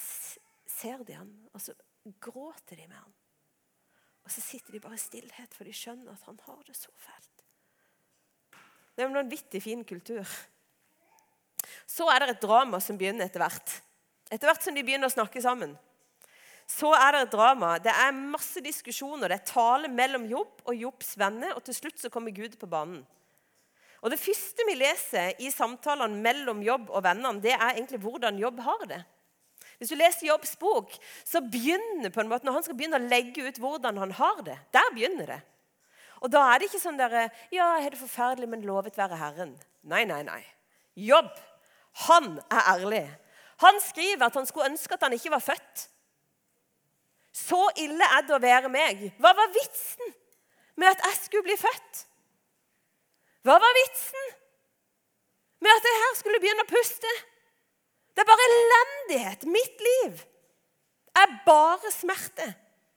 ser 0.68 1.06
de 1.06 1.16
han, 1.16 1.30
og 1.54 1.62
så 1.62 1.74
gråter 2.22 2.82
de 2.82 2.88
med 2.90 2.98
han. 2.98 3.14
Og 4.26 4.34
så 4.34 4.42
sitter 4.44 4.76
de 4.76 4.82
bare 4.84 4.98
i 4.98 5.02
stillhet, 5.02 5.54
for 5.56 5.70
de 5.70 5.74
skjønner 5.74 6.12
at 6.12 6.26
han 6.28 6.38
har 6.44 6.60
det 6.68 6.76
så 6.76 6.92
fælt. 7.00 7.44
Det 8.94 9.06
er 9.06 9.08
en 9.08 9.20
vanvittig 9.22 9.62
fin 9.64 9.86
kultur. 9.88 10.26
Så 11.88 12.10
er 12.12 12.26
det 12.26 12.34
et 12.34 12.44
drama 12.44 12.82
som 12.84 12.98
begynner 13.00 13.30
etter 13.30 13.42
hvert. 13.42 13.78
Etter 14.28 14.50
hvert 14.50 14.66
som 14.66 14.76
de 14.76 14.84
begynner 14.84 15.08
å 15.08 15.14
snakke 15.14 15.42
sammen 15.42 15.78
så 16.68 16.92
er 16.98 17.14
det 17.16 17.22
et 17.26 17.36
drama. 17.36 17.78
Det 17.80 17.94
er 17.94 18.16
masse 18.16 18.62
diskusjoner. 18.64 19.32
Det 19.32 19.38
er 19.40 19.52
tale 19.54 19.92
mellom 19.92 20.26
Jobb 20.28 20.66
og 20.68 20.76
Jobbs 20.76 21.14
venner, 21.20 21.56
og 21.56 21.64
til 21.64 21.78
slutt 21.78 22.02
så 22.02 22.12
kommer 22.12 22.36
Gud 22.36 22.58
på 22.60 22.68
banen. 22.68 23.06
Og 24.04 24.12
Det 24.12 24.20
første 24.20 24.66
vi 24.68 24.76
leser 24.78 25.40
i 25.42 25.50
samtalene 25.52 26.22
mellom 26.22 26.60
Jobb 26.64 26.92
og 26.92 27.04
vennene, 27.04 27.42
det 27.42 27.56
er 27.56 27.72
egentlig 27.74 28.02
hvordan 28.04 28.38
Jobb 28.40 28.60
har 28.66 28.84
det. 28.92 29.00
Hvis 29.78 29.90
du 29.94 29.98
leser 29.98 30.28
Jobbs 30.28 30.56
bok, 30.58 30.94
så 31.26 31.42
begynner 31.42 32.10
på 32.14 32.22
en 32.22 32.30
måte, 32.30 32.46
når 32.46 32.60
han 32.60 32.66
skal 32.66 32.78
begynne 32.78 33.00
å 33.00 33.10
legge 33.10 33.46
ut 33.46 33.60
hvordan 33.62 33.98
han 34.02 34.14
har 34.20 34.42
det, 34.46 34.58
der 34.74 34.94
begynner 34.94 35.34
det. 35.34 35.40
Og 36.22 36.32
da 36.34 36.44
er 36.50 36.60
det 36.60 36.70
ikke 36.70 36.82
sånn 36.82 36.98
der, 36.98 37.30
Ja, 37.54 37.76
jeg 37.78 37.84
har 37.86 37.94
det 37.94 38.02
forferdelig, 38.02 38.50
men 38.50 38.66
lovet 38.66 38.98
være 38.98 39.20
Herren. 39.20 39.54
Nei, 39.86 40.04
nei, 40.10 40.24
nei. 40.26 40.42
Jobb, 40.98 41.30
han 42.08 42.40
er 42.50 42.72
ærlig. 42.74 43.06
Han 43.62 43.78
skriver 43.82 44.28
at 44.28 44.38
han 44.38 44.50
skulle 44.50 44.72
ønske 44.72 44.98
at 44.98 45.06
han 45.06 45.14
ikke 45.14 45.34
var 45.34 45.46
født. 45.46 45.86
Så 47.38 47.60
ille 47.78 48.06
er 48.18 48.26
det 48.26 48.36
å 48.36 48.42
være 48.42 48.70
meg. 48.74 49.08
Hva 49.22 49.34
var 49.38 49.54
vitsen 49.54 50.14
med 50.80 50.90
at 50.90 51.04
jeg 51.06 51.20
skulle 51.24 51.46
bli 51.46 51.58
født? 51.60 52.04
Hva 53.46 53.58
var 53.62 53.76
vitsen 53.78 54.32
med 55.64 55.74
at 55.74 55.90
jeg 55.90 56.00
her 56.04 56.16
skulle 56.20 56.42
begynne 56.42 56.66
å 56.66 56.70
puste? 56.72 57.12
Det 58.14 58.24
er 58.24 58.30
bare 58.32 58.48
elendighet. 58.52 59.46
Mitt 59.54 59.84
liv 59.86 60.24
er 61.18 61.36
bare 61.46 61.92
smerte. 61.94 62.48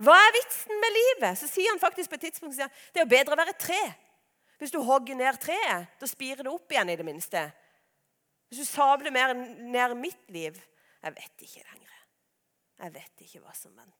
Hva 0.00 0.16
er 0.16 0.32
vitsen 0.38 0.80
med 0.80 0.96
livet? 0.96 1.36
Så 1.36 1.48
sier 1.50 1.68
han 1.74 1.82
faktisk 1.82 2.08
på 2.08 2.16
et 2.16 2.28
tidspunkt 2.30 2.56
sier, 2.56 2.70
det 2.92 3.02
er 3.02 3.04
jo 3.04 3.12
bedre 3.12 3.36
å 3.36 3.40
være 3.42 3.52
et 3.52 3.60
tre. 3.60 3.80
Hvis 4.60 4.72
du 4.72 4.80
hogger 4.84 5.16
ned 5.16 5.36
treet, 5.40 5.92
da 6.00 6.08
spirer 6.08 6.44
det 6.44 6.52
opp 6.52 6.72
igjen 6.72 6.92
i 6.92 6.96
det 6.96 7.04
minste. 7.04 7.44
Hvis 8.48 8.64
du 8.64 8.68
sabler 8.68 9.12
mer 9.14 9.36
ned 9.36 9.94
mitt 10.00 10.26
liv 10.32 10.58
Jeg 11.00 11.14
vet 11.16 11.44
ikke 11.46 11.62
lenger. 11.64 11.92
Jeg 12.82 12.92
vet 12.92 13.22
ikke 13.24 13.38
hva 13.40 13.54
som 13.56 13.72
venter. 13.72 13.99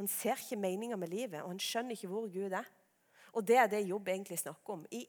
Han 0.00 0.08
ser 0.08 0.38
ikke 0.40 0.56
meninga 0.56 0.96
med 0.96 1.12
livet, 1.12 1.42
og 1.44 1.50
han 1.52 1.58
skjønner 1.60 1.92
ikke 1.92 2.08
hvor 2.08 2.28
Gud 2.32 2.54
er. 2.56 2.68
Og 3.36 3.44
det 3.44 3.58
er 3.60 3.66
det 3.68 3.82
Jobb 3.84 4.08
egentlig 4.08 4.38
snakker 4.40 4.78
om 4.78 4.86
i 4.96 5.02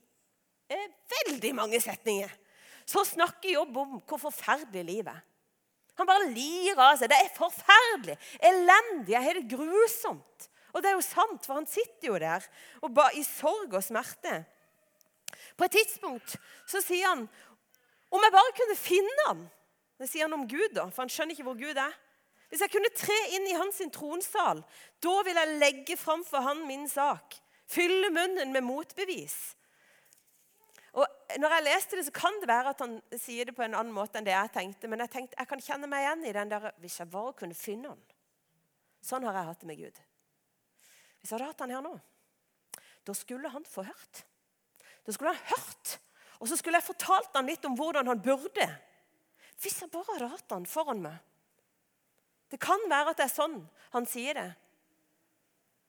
eh, 0.67 0.87
veldig 1.13 1.51
mange 1.55 1.79
setninger. 1.79 2.33
Så 2.83 3.05
snakker 3.07 3.53
Jobb 3.53 3.77
om 3.79 3.93
hvor 4.03 4.19
forferdelig 4.19 4.83
livet 4.89 5.13
er. 5.13 5.21
Han 5.95 6.09
bare 6.09 6.27
lir 6.33 6.75
av 6.75 6.97
seg. 6.99 7.07
Det 7.11 7.21
er 7.21 7.31
forferdelig, 7.37 8.17
elendig, 8.51 9.13
jeg 9.13 9.27
har 9.29 9.41
grusomt. 9.55 10.49
Og 10.71 10.83
det 10.83 10.91
er 10.91 10.97
jo 10.97 11.07
sant, 11.07 11.47
for 11.47 11.59
han 11.61 11.71
sitter 11.71 12.11
jo 12.11 12.19
der 12.19 12.51
og 12.83 12.91
ba, 12.95 13.07
i 13.15 13.23
sorg 13.27 13.71
og 13.71 13.83
smerte. 13.87 14.41
På 15.55 15.67
et 15.67 15.75
tidspunkt 15.79 16.35
så 16.67 16.83
sier 16.83 17.13
han 17.13 17.25
om 18.11 18.23
jeg 18.27 18.35
bare 18.35 18.55
kunne 18.57 18.75
finne 18.75 19.25
han 19.29 19.43
Det 20.01 20.07
sier 20.09 20.25
han 20.27 20.35
om 20.35 20.47
Gud, 20.49 20.73
da, 20.75 20.89
for 20.91 21.05
han 21.05 21.11
skjønner 21.13 21.37
ikke 21.37 21.45
hvor 21.47 21.59
Gud 21.59 21.79
er. 21.79 21.93
Hvis 22.51 22.65
jeg 22.65 22.73
kunne 22.73 22.91
tre 22.91 23.15
inn 23.37 23.47
i 23.47 23.55
hans 23.55 23.79
tronsal, 23.95 24.59
da 24.99 25.13
vil 25.23 25.39
jeg 25.39 25.59
legge 25.61 25.95
fram 25.95 26.25
for 26.27 26.43
han 26.43 26.65
min 26.67 26.83
sak. 26.91 27.37
Fylle 27.71 28.09
munnen 28.11 28.51
med 28.51 28.65
motbevis. 28.67 29.37
Og 30.99 31.07
når 31.39 31.55
jeg 31.55 31.65
leste 31.69 31.95
det, 31.95 32.03
så 32.09 32.13
kan 32.15 32.35
det 32.41 32.49
være 32.51 32.73
at 32.73 32.83
han 32.83 32.97
sier 33.15 33.47
det 33.47 33.55
på 33.55 33.63
en 33.63 33.77
annen 33.79 33.95
måte 33.95 34.19
enn 34.19 34.27
det 34.27 34.35
jeg 34.35 34.51
tenkte. 34.57 34.89
Men 34.91 35.05
jeg 35.05 35.13
tenkte, 35.13 35.39
jeg 35.39 35.47
kan 35.47 35.63
kjenne 35.63 35.87
meg 35.87 36.03
igjen 36.03 36.27
i 36.27 36.35
den 36.35 36.51
der 36.51 36.67
Hvis 36.83 36.99
jeg 36.99 37.11
bare 37.13 37.31
kunne 37.39 37.55
finne 37.55 37.93
han. 37.93 38.03
Sånn 39.01 39.23
har 39.25 39.39
jeg 39.39 39.47
hatt 39.47 39.63
det 39.63 39.71
med 39.71 39.79
Gud. 39.79 40.03
Hvis 41.21 41.31
jeg 41.31 41.37
hadde 41.37 41.49
hatt 41.53 41.63
han 41.63 41.71
her 41.71 41.85
nå, 41.85 41.95
da 43.07 43.15
skulle 43.15 43.49
han 43.55 43.63
få 43.65 43.87
hørt. 43.87 44.25
Da 45.07 45.15
skulle 45.15 45.31
han 45.31 45.55
hørt. 45.55 45.95
Og 46.43 46.51
så 46.51 46.59
skulle 46.59 46.81
jeg 46.81 46.89
fortalt 46.91 47.31
han 47.37 47.47
litt 47.47 47.63
om 47.65 47.79
hvordan 47.79 48.11
han 48.11 48.21
burde. 48.21 48.67
Hvis 49.61 49.79
jeg 49.79 49.93
bare 49.93 50.17
hadde 50.17 50.33
hatt 50.35 50.53
han 50.53 50.67
foran 50.67 51.05
meg. 51.07 51.30
Det 52.51 52.59
kan 52.59 52.81
være 52.91 53.13
at 53.13 53.19
det 53.21 53.27
er 53.27 53.33
sånn 53.33 53.59
han 53.91 54.07
sier 54.07 54.37
det. 54.37 54.49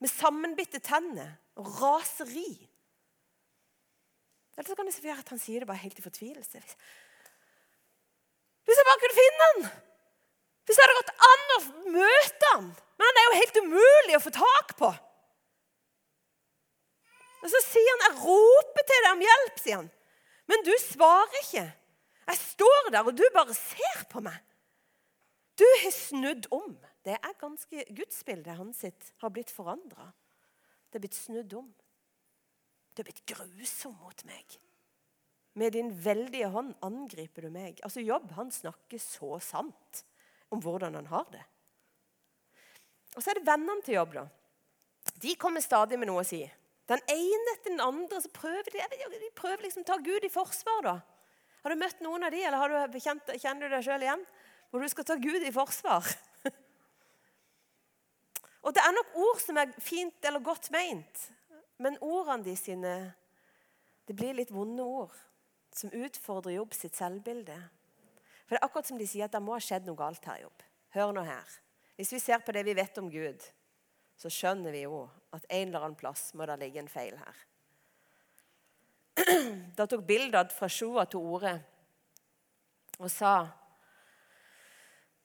Med 0.02 0.10
sammenbitte 0.10 0.80
tenner 0.82 1.36
og 1.58 1.68
raseri. 1.78 2.50
Eller 4.56 4.68
så 4.68 4.76
kan 4.76 4.88
det 4.88 5.04
være 5.04 5.22
at 5.22 5.32
han 5.32 5.40
sier 5.42 5.62
det 5.62 5.68
bare 5.70 5.82
helt 5.82 5.98
i 5.98 6.04
fortvilelse. 6.04 6.60
Hvis 8.62 8.78
jeg 8.78 8.88
bare 8.88 9.02
kunne 9.02 9.18
finne 9.18 9.48
han! 9.48 9.64
Hvis 10.62 10.78
det 10.78 10.84
hadde 10.84 10.98
gått 11.00 11.24
an 11.28 11.54
å 11.54 11.60
møte 11.96 12.50
han! 12.52 12.68
Men 12.98 13.08
han 13.08 13.18
er 13.18 13.26
jo 13.26 13.40
helt 13.40 13.60
umulig 13.64 14.18
å 14.18 14.22
få 14.22 14.34
tak 14.36 14.76
på. 14.78 14.90
Og 17.42 17.50
Så 17.50 17.60
sier 17.66 17.90
han, 17.90 18.04
'Jeg 18.06 18.22
roper 18.22 18.84
til 18.86 19.02
deg 19.02 19.12
om 19.12 19.24
hjelp', 19.26 19.58
sier 19.58 19.76
han. 19.80 19.90
Men 20.46 20.62
du 20.62 20.72
svarer 20.78 21.40
ikke. 21.42 21.64
Jeg 22.28 22.38
står 22.38 22.90
der, 22.90 23.02
og 23.02 23.16
du 23.18 23.24
bare 23.34 23.54
ser 23.54 24.04
på 24.10 24.22
meg. 24.22 24.38
Du 25.58 25.64
har 25.84 25.92
snudd 25.94 26.48
om. 26.50 26.76
Det 27.04 27.16
er 27.18 27.38
ganske 27.40 27.84
Gudsbildet 27.90 28.56
hans 28.58 28.82
sitt 28.84 29.12
har 29.22 29.32
blitt 29.34 29.50
forandra. 29.52 30.12
Det 30.90 30.98
er 30.98 31.04
blitt 31.04 31.18
snudd 31.18 31.54
om. 31.58 31.72
Du 32.92 33.02
er 33.02 33.08
blitt 33.08 33.24
grusom 33.28 33.96
mot 34.00 34.24
meg. 34.28 34.58
Med 35.58 35.74
din 35.76 35.90
veldige 36.04 36.48
hånd 36.52 36.74
angriper 36.84 37.46
du 37.46 37.52
meg. 37.52 37.80
Altså 37.84 38.04
Jobb 38.04 38.30
han 38.38 38.52
snakker 38.52 39.00
så 39.00 39.36
sant 39.44 40.04
om 40.52 40.60
hvordan 40.60 40.96
han 41.00 41.10
har 41.12 41.28
det. 41.32 41.42
Og 43.16 43.20
så 43.20 43.32
er 43.32 43.40
det 43.40 43.48
vennene 43.48 43.84
til 43.84 43.98
Jobb. 43.98 44.14
da. 44.16 44.26
De 45.20 45.34
kommer 45.36 45.64
stadig 45.64 45.98
med 45.98 46.08
noe 46.08 46.22
å 46.22 46.26
si. 46.28 46.42
Den 46.88 47.02
ene 47.12 47.54
etter 47.54 47.70
den 47.70 47.82
andre 47.84 48.20
så 48.20 48.30
prøver 48.32 48.72
de, 48.72 48.84
de 49.20 49.30
prøver 49.36 49.66
liksom 49.66 49.84
å 49.84 49.90
ta 49.92 49.98
Gud 50.02 50.24
i 50.24 50.32
forsvar. 50.32 50.82
da. 50.86 50.96
Har 51.62 51.72
du 51.72 51.78
møtt 51.78 52.00
noen 52.02 52.26
av 52.26 52.32
de, 52.34 52.42
eller 52.42 52.88
du 52.90 52.98
kjenner 53.00 53.68
du 53.68 53.74
deg 53.76 53.84
sjøl 53.86 54.04
igjen? 54.04 54.24
Hvor 54.72 54.80
du 54.80 54.88
skal 54.88 55.04
ta 55.04 55.18
Gud 55.20 55.44
i 55.44 55.52
forsvar. 55.52 56.06
Og 58.64 58.72
Det 58.72 58.80
er 58.80 58.94
nok 58.96 59.16
ord 59.20 59.40
som 59.42 59.58
er 59.60 59.74
fint 59.76 60.24
eller 60.24 60.40
godt 60.40 60.70
meint, 60.72 61.26
men 61.76 62.00
ordene 62.00 62.46
de 62.46 62.56
sine 62.56 62.94
det 64.08 64.16
blir 64.16 64.34
litt 64.34 64.50
vonde 64.50 64.82
ord 64.82 65.12
som 65.76 65.92
utfordrer 65.92 66.56
Jobb 66.56 66.72
sitt 66.74 66.96
selvbilde. 66.96 67.58
For 68.46 68.56
det 68.56 68.60
er 68.62 68.66
akkurat 68.66 68.88
som 68.88 68.98
de 68.98 69.06
sier 69.08 69.28
at 69.28 69.36
det 69.36 69.42
må 69.44 69.54
ha 69.54 69.60
skjedd 69.62 69.86
noe 69.86 69.98
galt 69.98 70.24
her, 70.26 70.40
Jobb. 70.46 70.64
Hør 70.96 71.12
nå 71.16 71.22
her. 71.28 71.54
Hvis 72.00 72.12
vi 72.16 72.20
ser 72.24 72.40
på 72.44 72.56
det 72.56 72.64
vi 72.66 72.74
vet 72.76 72.98
om 73.00 73.12
Gud, 73.12 73.44
så 74.16 74.32
skjønner 74.32 74.72
vi 74.72 74.86
jo 74.86 75.04
at 75.36 75.44
en 75.48 75.68
eller 75.68 75.84
annen 75.84 76.00
plass 76.00 76.30
må 76.36 76.48
det 76.48 76.58
ligge 76.64 76.80
en 76.80 76.92
feil 76.92 77.16
her. 77.20 77.42
Da 79.76 79.84
tok 79.84 80.04
Bildad 80.08 80.52
fra 80.56 80.68
Sjoa 80.72 81.04
til 81.08 81.20
orde 81.20 81.58
og 82.98 83.10
sa 83.12 83.61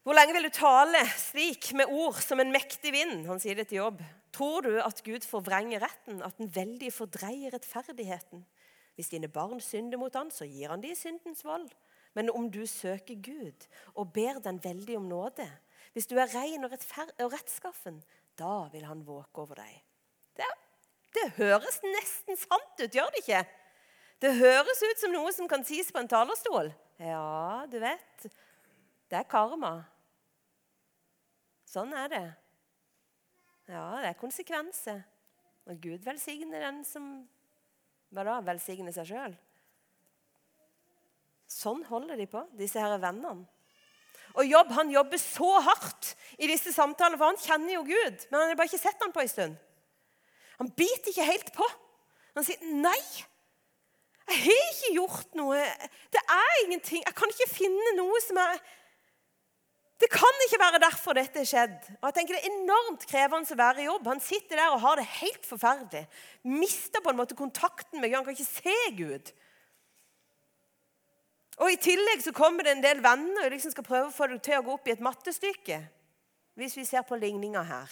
Hvor 0.08 0.16
lenge 0.16 0.38
vil 0.38 0.46
du 0.48 0.54
tale 0.56 1.02
slik 1.20 1.74
med 1.76 1.90
ord 1.92 2.22
som 2.24 2.40
en 2.40 2.54
mektig 2.54 2.94
vind? 2.96 3.26
Han 3.28 3.42
sier 3.44 3.58
det 3.60 3.66
til 3.68 3.82
jobb. 3.82 3.98
Tror 4.32 4.64
du 4.64 4.78
at 4.80 5.02
Gud 5.04 5.26
forvrenger 5.28 5.82
retten, 5.84 6.22
at 6.24 6.38
den 6.40 6.48
veldig 6.56 6.94
fordreier 6.96 7.52
rettferdigheten? 7.52 8.46
Hvis 8.96 9.12
dine 9.12 9.28
barn 9.28 9.60
synder 9.60 10.00
mot 10.00 10.16
han, 10.16 10.32
så 10.32 10.48
gir 10.48 10.72
han 10.72 10.80
de 10.80 10.94
syndens 10.96 11.44
vold. 11.44 11.66
Men 12.16 12.32
om 12.32 12.46
du 12.48 12.62
søker 12.72 13.20
Gud 13.20 13.66
og 14.00 14.14
ber 14.16 14.40
den 14.46 14.62
veldig 14.64 14.96
om 15.02 15.10
nåde, 15.12 15.50
hvis 15.92 16.08
du 16.08 16.16
er 16.16 16.32
ren 16.32 16.64
og, 16.64 16.78
og 16.78 17.36
rettskaffen, 17.36 18.00
da 18.40 18.56
vil 18.72 18.88
han 18.88 19.04
våke 19.04 19.44
over 19.44 19.60
deg. 19.60 19.76
Det, 20.40 20.50
det 21.20 21.28
høres 21.42 21.82
nesten 21.84 22.40
sant 22.46 22.80
ut, 22.80 22.96
gjør 22.96 23.12
det 23.12 23.26
ikke? 23.26 23.44
Det 24.24 24.34
høres 24.40 24.88
ut 24.88 25.04
som 25.04 25.12
noe 25.20 25.36
som 25.36 25.52
kan 25.52 25.68
sies 25.68 25.92
på 25.92 26.00
en 26.00 26.08
talerstol. 26.16 26.72
Ja, 26.96 27.68
du 27.68 27.76
vet. 27.84 28.32
Det 29.12 29.20
er 29.20 29.28
karma. 29.28 29.76
Sånn 31.78 31.94
er 31.94 32.08
det. 32.10 32.26
Ja, 33.70 34.00
det 34.02 34.10
er 34.10 34.18
konsekvenser. 34.18 35.04
Og 35.68 35.78
Gud 35.84 36.06
velsigner 36.08 36.64
den 36.64 36.80
som 36.88 37.12
hva? 38.16 38.40
Velsigner 38.48 38.96
seg 38.96 39.12
sjøl. 39.12 39.36
Sånn 41.48 41.84
holder 41.86 42.18
de 42.18 42.26
på, 42.32 42.42
disse 42.58 42.82
her 42.82 42.98
vennene. 43.04 43.46
Og 44.38 44.46
Jobb 44.46 44.74
han 44.78 44.90
jobber 44.94 45.22
så 45.22 45.52
hardt 45.66 46.12
i 46.38 46.50
disse 46.50 46.74
samtalene, 46.74 47.20
for 47.20 47.30
han 47.30 47.42
kjenner 47.42 47.76
jo 47.76 47.86
Gud. 47.88 48.26
Men 48.30 48.40
han 48.40 48.52
har 48.52 48.60
bare 48.60 48.72
ikke 48.72 48.82
sett 48.82 49.04
ham 49.04 49.14
på 49.14 49.22
en 49.24 49.32
stund. 49.32 49.62
Han 50.58 50.74
biter 50.78 51.12
ikke 51.14 51.30
helt 51.30 51.54
på. 51.54 51.68
Han 52.38 52.46
sier, 52.46 52.62
'Nei, 52.62 53.02
jeg 54.28 54.42
har 54.44 54.66
ikke 54.74 54.94
gjort 54.98 55.38
noe. 55.40 55.62
Det 56.14 56.22
er 56.22 56.66
ingenting. 56.66 57.04
Jeg 57.06 57.16
kan 57.16 57.32
ikke 57.32 57.54
finne 57.54 57.96
noe 57.98 58.22
som 58.26 58.38
er 58.42 58.60
Det 59.98 60.10
kan 60.14 60.44
ikke 60.46 60.60
være 60.62 60.82
derfor 60.84 61.18
dette 61.18 61.42
er 61.42 61.50
skjedd. 61.50 61.78
Og 61.98 62.06
jeg 62.10 62.16
tenker 62.20 62.38
Det 62.38 62.44
er 62.44 62.54
enormt 62.60 63.06
krevende 63.10 63.56
å 63.56 63.60
være 63.60 63.82
i 63.82 63.88
jobb. 63.88 64.10
Han 64.12 64.22
sitter 64.22 64.60
der 64.60 64.76
og 64.76 64.82
har 64.84 65.00
det 65.00 65.08
helt 65.18 65.46
forferdelig. 65.50 66.06
Mister 66.46 67.02
på 67.02 67.12
en 67.12 67.18
måte 67.18 67.38
kontakten 67.38 68.02
med 68.02 68.12
Gud. 68.12 68.20
Han 68.20 68.28
kan 68.28 68.38
ikke 68.38 68.50
se 68.52 68.78
Gud. 68.98 69.32
Og 71.58 71.74
I 71.74 71.80
tillegg 71.82 72.22
så 72.22 72.36
kommer 72.38 72.68
det 72.68 72.76
en 72.76 72.86
del 72.86 73.02
venner 73.02 73.48
og 73.48 73.56
liksom 73.56 73.74
skal 73.74 73.88
prøve 73.88 74.12
å 74.12 74.14
få 74.14 74.30
deg 74.30 74.44
til 74.46 74.60
å 74.60 74.66
gå 74.68 74.76
opp 74.78 74.90
i 74.90 74.94
et 74.94 75.02
mattestykke. 75.02 75.82
Hvis 76.58 76.78
vi 76.78 76.86
ser 76.86 77.06
på 77.06 77.18
ligninga 77.18 77.64
her. 77.66 77.90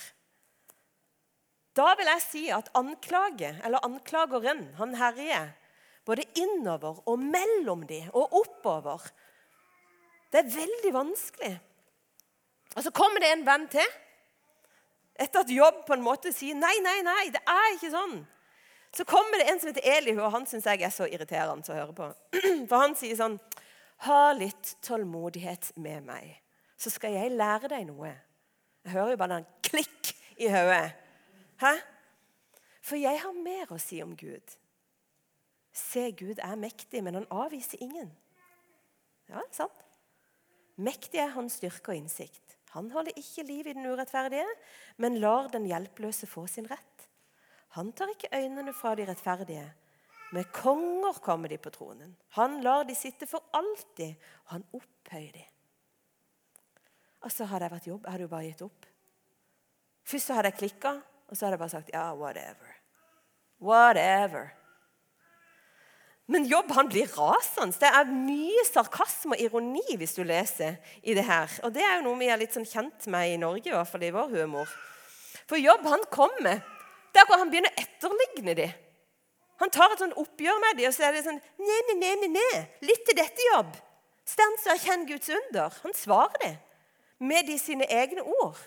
Da 1.76 1.90
vil 1.98 2.08
jeg 2.08 2.24
si 2.24 2.44
at 2.54 2.70
anklage, 2.78 3.50
eller 3.66 3.84
anklageren, 3.84 4.68
han 4.78 4.94
herjer 4.96 5.50
både 6.06 6.24
innover 6.38 7.02
og 7.10 7.20
mellom 7.20 7.84
de 7.90 8.04
og 8.14 8.34
oppover. 8.40 9.02
Det 10.32 10.44
er 10.44 10.54
veldig 10.54 10.92
vanskelig. 10.94 11.56
Og 12.76 12.84
Så 12.84 12.92
kommer 12.92 13.24
det 13.24 13.32
en 13.32 13.46
venn 13.48 13.68
til. 13.72 13.92
Etter 15.16 15.46
at 15.46 15.52
jobb 15.52 15.86
på 15.88 15.96
en 15.96 16.04
måte 16.04 16.34
sier 16.36 16.58
nei, 16.60 16.76
nei, 16.84 17.00
nei, 17.06 17.30
det 17.32 17.40
er 17.48 17.76
ikke 17.76 17.92
sånn. 17.94 18.18
Så 18.96 19.06
kommer 19.08 19.40
det 19.40 19.48
en 19.52 19.60
som 19.60 19.70
heter 19.72 19.88
Elihu, 19.98 20.22
og 20.24 20.32
han 20.32 20.46
syns 20.48 20.68
jeg 20.68 20.84
er 20.84 20.92
så 20.92 21.08
irriterende 21.08 21.72
å 21.72 21.78
høre 21.78 21.96
på. 21.96 22.10
For 22.70 22.76
han 22.80 22.96
sier 23.00 23.18
sånn 23.20 23.40
Ha 24.06 24.34
litt 24.36 24.74
tålmodighet 24.84 25.70
med 25.80 26.04
meg, 26.04 26.34
så 26.76 26.92
skal 26.92 27.16
jeg 27.16 27.32
lære 27.32 27.72
deg 27.72 27.86
noe. 27.88 28.12
Jeg 28.84 28.92
hører 28.92 29.14
jo 29.14 29.20
bare 29.22 29.38
den 29.38 29.48
klikk 29.64 30.12
i 30.36 30.50
hodet. 30.52 30.92
Hæ? 31.64 31.72
For 32.84 33.00
jeg 33.00 33.22
har 33.24 33.38
mer 33.40 33.72
å 33.72 33.80
si 33.80 34.02
om 34.04 34.12
Gud. 34.20 34.58
Se, 35.76 36.10
Gud 36.12 36.44
er 36.44 36.60
mektig, 36.60 37.02
men 37.04 37.16
han 37.18 37.28
avviser 37.32 37.80
ingen. 37.84 38.12
Ja, 39.32 39.42
sant? 39.56 39.80
Mektig 40.76 41.24
er 41.24 41.32
hans 41.34 41.56
styrke 41.60 41.94
og 41.94 42.04
innsikt. 42.04 42.58
Han 42.76 42.92
holder 42.92 43.16
ikke 43.16 43.46
liv 43.48 43.68
i 43.68 43.74
den 43.74 43.88
urettferdige, 43.88 44.46
men 45.00 45.20
lar 45.24 45.48
den 45.54 45.68
hjelpeløse 45.70 46.28
få 46.28 46.46
sin 46.52 46.68
rett. 46.68 47.08
Han 47.76 47.92
tar 47.96 48.12
ikke 48.12 48.32
øynene 48.36 48.74
fra 48.76 48.94
de 48.96 49.08
rettferdige. 49.08 49.66
Med 50.36 50.52
konger 50.52 51.20
kommer 51.24 51.52
de 51.52 51.58
på 51.58 51.72
tronen. 51.72 52.16
Han 52.36 52.60
lar 52.64 52.84
de 52.84 52.96
sitte 52.96 53.28
for 53.28 53.44
alltid, 53.56 54.16
han 54.52 54.66
opphøyer 54.74 55.32
de. 55.36 55.46
Og 57.24 57.32
så 57.32 57.48
hadde 57.50 57.66
jeg 57.66 57.74
vært 57.74 57.88
jobb. 57.90 58.04
Jeg 58.04 58.12
hadde 58.12 58.28
jo 58.28 58.34
bare 58.34 58.50
gitt 58.50 58.66
opp. 58.66 58.86
Først 60.06 60.30
så 60.30 60.36
hadde 60.38 60.52
jeg 60.52 60.60
klikka, 60.60 60.92
og 61.26 61.34
så 61.34 61.46
hadde 61.46 61.56
jeg 61.56 61.64
bare 61.64 61.74
sagt 61.74 61.94
ja, 61.94 62.06
whatever. 62.14 62.76
Whatever. 63.64 64.52
Men 66.32 66.48
jobb 66.50 66.72
han 66.74 66.88
blir 66.90 67.10
rasende. 67.14 67.78
Det 67.78 67.90
er 67.90 68.10
mye 68.10 68.64
sarkasme 68.66 69.36
og 69.36 69.42
ironi 69.42 69.98
hvis 70.00 70.16
du 70.18 70.24
leser 70.26 70.80
i 71.06 71.14
det 71.14 71.26
her. 71.28 71.52
Og 71.64 71.74
det 71.76 71.84
er 71.86 72.00
jo 72.00 72.08
noe 72.08 72.20
vi 72.22 72.30
er 72.34 72.42
litt 72.42 72.56
sånn 72.56 72.66
kjent 72.66 73.06
med 73.14 73.36
i 73.36 73.42
Norge, 73.42 73.70
i 73.70 73.76
hvert 73.76 73.92
fall 73.92 74.06
i 74.08 74.14
vår 74.16 74.34
humor. 74.34 74.72
For 75.46 75.62
jobb 75.62 75.86
han 75.86 76.08
kommer 76.14 76.64
det 77.16 77.22
er 77.22 77.30
hvor 77.30 77.40
han 77.40 77.52
begynner 77.52 77.72
å 77.72 77.80
etterligne 77.80 78.54
dem. 78.58 78.72
Han 79.64 79.72
tar 79.72 79.94
et 79.94 80.02
sånt 80.02 80.18
oppgjør 80.20 80.58
med 80.60 80.82
dem 80.82 80.90
og 80.90 80.96
så 80.98 81.06
er 81.08 81.14
det 81.16 81.22
sånn 81.24 81.38
ne, 81.40 81.78
ne, 81.88 81.94
ne, 82.02 82.10
ne, 82.26 82.32
ne. 82.34 82.64
Litt 82.84 83.06
til 83.08 83.16
dette 83.16 83.46
jobb. 83.54 83.70
Stans 84.28 84.66
og 84.66 84.74
erkjenn 84.74 85.06
Guds 85.08 85.30
under. 85.32 85.78
Han 85.86 85.96
svarer 85.96 86.42
det 86.42 86.56
med 87.24 87.48
de 87.48 87.56
sine 87.62 87.88
egne 87.88 88.26
ord. 88.42 88.58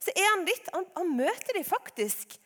Så 0.00 0.14
er 0.16 0.28
han 0.30 0.46
litt 0.46 0.70
Han, 0.72 0.86
han 0.96 1.12
møter 1.18 1.58
dem 1.58 1.66
faktisk. 1.66 2.38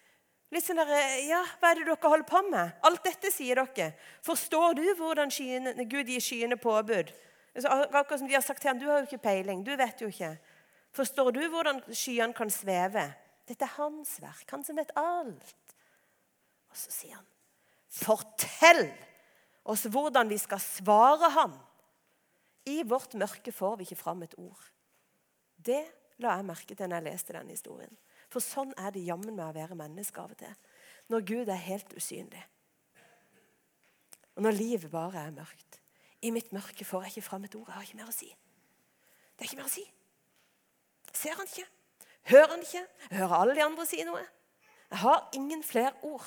Litt 0.51 0.67
sånn 0.67 0.81
der, 0.83 0.91
Ja, 1.29 1.41
hva 1.61 1.71
er 1.71 1.79
det 1.79 1.87
dere 1.87 2.11
holder 2.11 2.27
på 2.27 2.43
med? 2.51 2.73
Alt 2.87 3.05
dette 3.07 3.31
sier 3.31 3.61
dere. 3.63 3.93
Forstår 4.27 4.75
du 4.79 4.85
hvordan 4.99 5.31
skyene, 5.31 5.75
Gud 5.87 6.11
gir 6.11 6.23
skyene 6.23 6.59
påbud? 6.59 7.13
Akkurat 7.55 8.19
som 8.19 8.29
de 8.29 8.35
har 8.35 8.45
sagt 8.47 8.63
til 8.63 8.73
ham, 8.73 8.79
du 8.79 8.89
har 8.89 9.01
jo 9.01 9.09
ikke 9.09 9.23
peiling. 9.31 9.63
Du 9.67 9.73
vet 9.79 10.03
jo 10.03 10.11
ikke. 10.11 10.35
Forstår 10.95 11.31
du 11.35 11.43
hvordan 11.51 11.83
skyene 11.95 12.35
kan 12.35 12.51
sveve? 12.51 13.07
Dette 13.47 13.67
er 13.67 13.77
hans 13.79 14.17
verk. 14.23 14.47
Han 14.51 14.67
som 14.67 14.79
vet 14.79 14.91
alt. 14.99 15.75
Og 16.71 16.79
så 16.79 16.93
sier 16.95 17.17
han, 17.19 17.27
'Fortell 17.91 18.87
oss 19.65 19.83
hvordan 19.91 20.29
vi 20.31 20.39
skal 20.39 20.61
svare 20.63 21.31
ham.' 21.35 21.59
I 22.67 22.83
vårt 22.83 23.15
mørke 23.15 23.53
får 23.53 23.77
vi 23.77 23.83
ikke 23.89 24.03
fram 24.03 24.23
et 24.23 24.35
ord. 24.39 24.63
Det 25.57 25.83
la 26.19 26.37
jeg 26.37 26.45
merke 26.45 26.75
til 26.75 26.89
når 26.89 27.01
jeg 27.01 27.13
leste 27.13 27.33
den 27.33 27.49
historien. 27.49 27.97
For 28.31 28.43
sånn 28.45 28.73
er 28.79 28.93
det 28.95 29.03
jammen 29.07 29.35
med 29.35 29.45
å 29.49 29.55
være 29.57 29.79
menneske 29.79 30.23
av 30.23 30.35
og 30.35 30.39
til. 30.39 30.55
Når 31.11 31.27
Gud 31.27 31.51
er 31.51 31.63
helt 31.67 31.93
usynlig. 31.99 32.43
Og 34.37 34.45
når 34.47 34.57
livet 34.57 34.93
bare 34.93 35.25
er 35.27 35.35
mørkt. 35.35 35.81
I 36.23 36.31
mitt 36.31 36.53
mørke 36.53 36.85
får 36.85 37.07
jeg 37.07 37.17
ikke 37.17 37.27
fram 37.27 37.45
et 37.45 37.57
ord. 37.59 37.67
Jeg 37.67 37.75
har 37.75 37.89
ikke 37.89 37.99
mer 37.99 38.13
å 38.13 38.15
si. 38.15 38.29
Det 39.35 39.45
er 39.45 39.51
ikke 39.51 39.61
mer 39.63 39.71
å 39.71 39.73
si. 39.73 39.87
Ser 41.17 41.39
han 41.41 41.49
ikke? 41.51 41.67
Hører 42.31 42.53
han 42.55 42.63
ikke? 42.63 42.85
Jeg 43.09 43.19
hører 43.19 43.37
alle 43.41 43.57
de 43.57 43.65
andre 43.65 43.87
si 43.89 44.05
noe. 44.07 44.23
Jeg 44.91 45.03
har 45.03 45.29
ingen 45.35 45.63
flere 45.67 45.95
ord. 46.07 46.27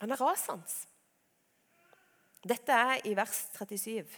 Han 0.00 0.12
er 0.12 0.20
rasende. 0.20 0.66
Dette 2.46 2.72
er 2.72 3.06
i 3.08 3.14
vers 3.16 3.46
37. 3.56 4.16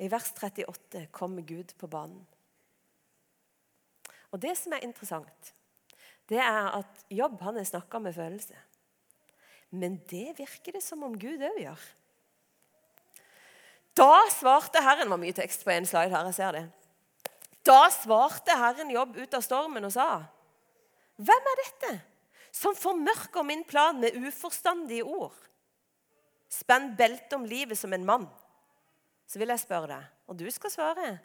I 0.00 0.10
vers 0.10 0.30
38 0.36 1.08
kommer 1.12 1.42
Gud 1.42 1.74
på 1.78 1.86
banen. 1.90 2.26
Og 4.32 4.40
Det 4.40 4.56
som 4.58 4.72
er 4.72 4.84
interessant, 4.84 5.54
det 6.28 6.40
er 6.42 6.72
at 6.76 7.04
Jobb 7.10 7.40
han 7.40 7.56
er 7.56 7.64
snakka 7.64 7.98
med 7.98 8.14
følelse. 8.14 8.56
Men 9.70 9.98
det 10.08 10.38
virker 10.38 10.76
det 10.76 10.82
som 10.84 11.02
om 11.04 11.16
Gud 11.18 11.42
òg 11.44 11.60
gjør. 11.60 11.86
Da 13.98 14.12
svarte 14.30 14.82
Herren 14.84 15.10
var 15.10 15.20
mye 15.20 15.34
tekst 15.36 15.64
på 15.66 15.72
en 15.74 15.88
slide 15.88 16.12
her, 16.14 16.28
jeg 16.28 16.36
ser 16.36 16.54
det. 16.54 16.66
Da 17.66 17.88
svarte 17.92 18.54
Herren 18.56 18.92
Jobb 18.94 19.16
ut 19.18 19.34
av 19.34 19.42
stormen 19.44 19.84
og 19.84 19.92
sa, 19.92 20.24
'Hvem 21.18 21.48
er 21.52 21.56
dette 21.64 22.00
som 22.52 22.76
formørker 22.76 23.42
min 23.42 23.64
plan 23.64 24.00
med 24.00 24.14
uforstandige 24.14 25.04
ord?' 25.04 25.48
'Spenn 26.48 26.96
beltet 26.96 27.32
om 27.32 27.44
livet 27.44 27.78
som 27.78 27.92
en 27.92 28.04
mann.' 28.04 28.30
Så 29.26 29.38
vil 29.38 29.48
jeg 29.48 29.60
spørre 29.60 29.86
deg, 29.86 30.04
og 30.28 30.38
du 30.38 30.50
skal 30.50 30.70
svare, 30.70 31.18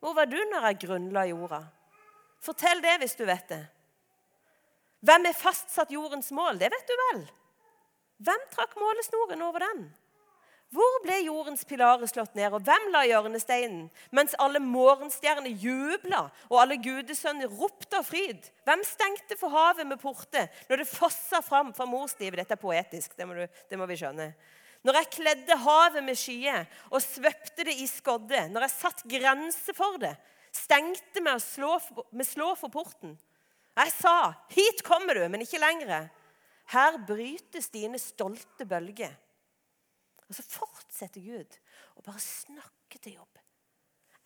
'Hvor 0.00 0.14
var 0.14 0.24
du 0.24 0.36
når 0.36 0.66
jeg 0.66 0.78
grunnla 0.78 1.26
jorda?' 1.26 1.81
Fortell 2.42 2.82
det 2.82 2.98
hvis 3.02 3.16
du 3.18 3.24
vet 3.28 3.46
det. 3.50 3.62
Hvem 5.02 5.26
er 5.26 5.38
fastsatt 5.38 5.90
jordens 5.94 6.30
mål? 6.34 6.58
Det 6.60 6.70
vet 6.70 6.86
du 6.86 6.94
vel. 7.06 7.24
Hvem 8.22 8.46
trakk 8.52 8.76
målesnoren 8.78 9.42
over 9.42 9.64
den? 9.64 9.82
Hvor 10.72 10.94
ble 11.04 11.18
jordens 11.26 11.66
pilarer 11.68 12.08
slått 12.08 12.32
ned, 12.38 12.54
og 12.54 12.62
hvem 12.64 12.86
la 12.94 13.02
hjørnesteinen? 13.04 13.90
Mens 14.16 14.32
alle 14.40 14.62
morgenstjerner 14.64 15.52
jubla, 15.60 16.22
og 16.48 16.62
alle 16.62 16.78
gudesønner 16.80 17.50
ropte 17.60 17.98
av 17.98 18.06
fryd. 18.08 18.46
Hvem 18.64 18.84
stengte 18.88 19.36
for 19.36 19.52
havet 19.52 19.84
med 19.90 20.00
porter 20.00 20.48
når 20.70 20.80
det 20.80 20.88
fossa 20.88 21.42
fram 21.44 21.74
fra 21.76 21.84
morslivet? 21.90 22.40
Dette 22.40 22.56
er 22.56 22.62
poetisk, 22.62 23.12
det 23.18 23.28
må, 23.28 23.36
du, 23.36 23.60
det 23.68 23.80
må 23.80 23.88
vi 23.90 23.98
skjønne. 24.00 24.30
Når 24.82 24.98
jeg 24.98 25.12
kledde 25.18 25.60
havet 25.66 26.06
med 26.06 26.18
skyer 26.18 26.64
og 26.88 27.04
svøpte 27.04 27.68
det 27.68 27.76
i 27.76 27.90
skodde, 27.90 28.46
når 28.54 28.64
jeg 28.64 28.76
satt 28.78 29.04
grense 29.12 29.76
for 29.76 30.00
det, 30.00 30.14
Stengte 30.52 31.22
med, 31.24 31.38
å 31.38 31.42
slå, 31.42 31.76
med 32.12 32.28
slå 32.28 32.52
for 32.60 32.72
porten. 32.72 33.16
Jeg 33.72 33.92
sa, 33.96 34.34
'Hit 34.52 34.82
kommer 34.84 35.16
du, 35.16 35.28
men 35.28 35.40
ikke 35.40 35.60
lenger.' 35.60 36.10
Her 36.72 36.98
brytes 37.06 37.68
dine 37.72 37.98
stolte 37.98 38.64
bølger. 38.68 39.12
Og 40.28 40.36
så 40.36 40.44
fortsetter 40.46 41.20
Gud 41.20 41.56
å 41.98 42.04
bare 42.06 42.22
snakke 42.22 43.00
til 43.02 43.18
jobb. 43.18 43.40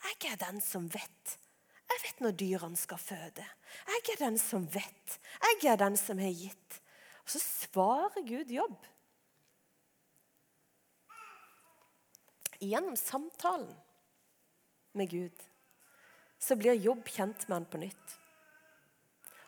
Jeg 0.06 0.32
er 0.32 0.36
den 0.38 0.60
som 0.62 0.86
vet. 0.92 1.38
Jeg 1.86 2.02
vet 2.02 2.20
når 2.22 2.36
dyrene 2.38 2.78
skal 2.78 3.00
føde. 3.00 3.46
Jeg 3.86 4.12
er 4.12 4.20
den 4.20 4.38
som 4.38 4.66
vet. 4.74 5.16
Jeg 5.42 5.72
er 5.72 5.80
den 5.80 5.96
som 5.98 6.20
har 6.22 6.34
gitt. 6.34 6.78
Og 7.24 7.32
så 7.34 7.42
svarer 7.42 8.26
Gud 8.26 8.52
jobb. 8.54 8.76
Gjennom 12.62 12.96
samtalen 12.96 13.74
med 14.96 15.10
Gud 15.10 15.42
så 16.46 16.56
blir 16.58 16.78
jobb 16.78 17.08
kjent 17.10 17.48
med 17.48 17.56
han 17.56 17.68
på 17.70 17.80
nytt. 17.82 18.16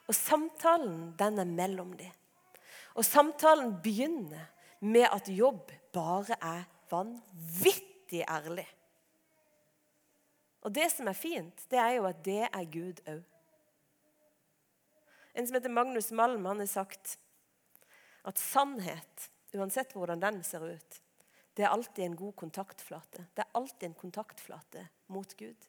Og 0.09 0.17
samtalen, 0.17 1.13
den 1.21 1.39
er 1.39 1.47
mellom 1.47 1.93
dem. 1.99 2.11
Og 2.99 3.07
samtalen 3.07 3.77
begynner 3.85 4.49
med 4.81 5.07
at 5.07 5.31
jobb 5.31 5.71
bare 5.95 6.39
er 6.43 6.65
vanvittig 6.91 8.25
ærlig. 8.25 8.67
Og 10.67 10.75
det 10.75 10.89
som 10.91 11.07
er 11.09 11.17
fint, 11.17 11.67
det 11.71 11.79
er 11.79 11.99
jo 11.99 12.09
at 12.09 12.23
det 12.27 12.43
er 12.49 12.71
Gud 12.73 13.03
òg. 13.07 13.23
En 15.39 15.47
som 15.47 15.55
heter 15.55 15.71
Magnus 15.71 16.11
Malm, 16.11 16.49
han 16.51 16.59
har 16.65 16.67
sagt 16.67 17.15
at 18.27 18.41
sannhet, 18.43 19.29
uansett 19.55 19.95
hvordan 19.95 20.19
den 20.25 20.43
ser 20.43 20.67
ut, 20.67 21.03
det 21.55 21.67
er 21.67 21.75
alltid 21.75 22.05
en 22.05 22.19
god 22.19 22.35
kontaktflate. 22.39 23.29
Det 23.35 23.45
er 23.45 23.55
alltid 23.59 23.87
en 23.89 24.01
kontaktflate 24.03 24.89
mot 25.15 25.37
Gud. 25.39 25.69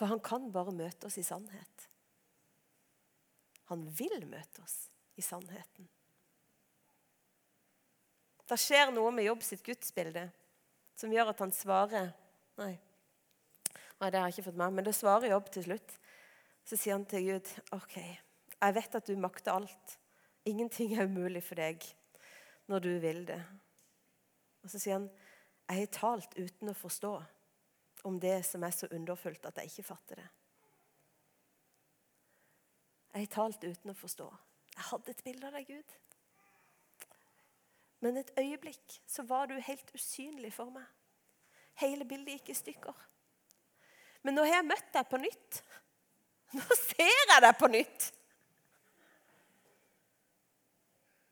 For 0.00 0.08
han 0.08 0.22
kan 0.24 0.46
bare 0.48 0.72
møte 0.72 1.10
oss 1.10 1.18
i 1.20 1.22
sannhet. 1.26 1.82
Han 3.68 3.82
vil 3.92 4.22
møte 4.24 4.62
oss 4.64 4.86
i 5.20 5.22
sannheten. 5.22 5.90
Det 8.48 8.56
skjer 8.58 8.94
noe 8.96 9.10
med 9.12 9.26
Jobb 9.26 9.44
sitt 9.44 9.60
gudsbilde 9.66 10.22
som 10.96 11.12
gjør 11.12 11.34
at 11.34 11.42
han 11.44 11.52
svarer 11.52 12.08
Nei, 12.60 12.72
nei 14.00 14.08
det 14.08 14.18
har 14.22 14.30
jeg 14.30 14.38
ikke 14.38 14.46
fått 14.48 14.58
med 14.62 14.78
men 14.78 14.88
det 14.88 14.96
svarer 14.96 15.34
Jobb 15.34 15.50
til 15.52 15.66
slutt. 15.68 15.92
Så 16.64 16.78
sier 16.80 16.96
han 16.96 17.04
til 17.08 17.28
Gud, 17.28 17.50
OK, 17.76 17.98
jeg 18.00 18.76
vet 18.78 18.96
at 18.96 19.06
du 19.08 19.20
makter 19.20 19.52
alt. 19.52 19.98
Ingenting 20.48 20.96
er 20.96 21.12
umulig 21.12 21.44
for 21.44 21.60
deg 21.60 21.84
når 22.72 22.86
du 22.88 22.90
vil 23.04 23.20
det. 23.28 23.42
Og 24.64 24.72
så 24.72 24.80
sier 24.80 24.96
han, 24.96 25.10
jeg 25.68 25.84
har 25.84 25.92
talt 26.00 26.40
uten 26.40 26.72
å 26.72 26.76
forstå 26.88 27.12
om 28.04 28.18
det 28.20 28.40
som 28.46 28.62
er 28.64 28.74
så 28.74 28.88
underfullt 28.94 29.46
at 29.48 29.60
jeg 29.60 29.72
ikke 29.72 29.88
fatter 29.90 30.22
det. 30.22 30.28
Jeg 33.10 33.26
har 33.26 33.32
talt 33.34 33.64
uten 33.64 33.90
å 33.90 33.98
forstå. 33.98 34.28
Jeg 34.76 34.86
hadde 34.92 35.12
et 35.12 35.24
bilde 35.26 35.48
av 35.48 35.56
deg, 35.58 35.72
Gud. 35.72 35.96
Men 38.00 38.20
et 38.20 38.30
øyeblikk 38.38 39.00
så 39.10 39.24
var 39.28 39.50
du 39.50 39.58
helt 39.60 39.90
usynlig 39.94 40.52
for 40.54 40.70
meg. 40.72 40.86
Hele 41.80 42.06
bildet 42.08 42.38
gikk 42.38 42.52
i 42.52 42.58
stykker. 42.60 43.02
Men 44.22 44.36
nå 44.36 44.44
har 44.46 44.60
jeg 44.60 44.68
møtt 44.70 44.90
deg 44.94 45.10
på 45.10 45.20
nytt. 45.20 45.60
Nå 46.56 46.64
ser 46.78 47.12
jeg 47.12 47.42
deg 47.44 47.52
på 47.58 47.68
nytt. 47.70 48.08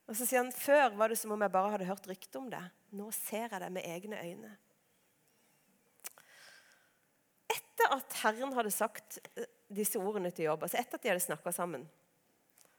Og 0.09 0.17
så 0.17 0.25
sier 0.25 0.41
han 0.41 0.55
før 0.55 0.95
var 0.97 1.13
det 1.13 1.19
som 1.21 1.35
om 1.35 1.43
jeg 1.45 1.53
bare 1.53 1.73
hadde 1.75 1.89
hørt 1.89 2.07
rykte 2.09 2.41
om 2.41 2.49
det. 2.53 2.63
Nå 2.97 3.11
ser 3.13 3.49
jeg 3.51 3.61
det 3.61 3.71
med 3.75 3.85
egne 3.85 4.21
øyne. 4.25 4.53
Etter 7.79 7.95
at 7.95 8.15
Herren 8.25 8.55
hadde 8.57 8.71
sagt 8.75 9.21
eh, 9.39 9.45
disse 9.71 10.01
ordene 10.03 10.33
til 10.35 10.49
jobb, 10.49 10.65
altså 10.67 10.81
etter 10.81 10.99
at 10.99 11.05
de 11.05 11.11
hadde 11.13 11.23
snakka 11.23 11.53
sammen, 11.55 11.85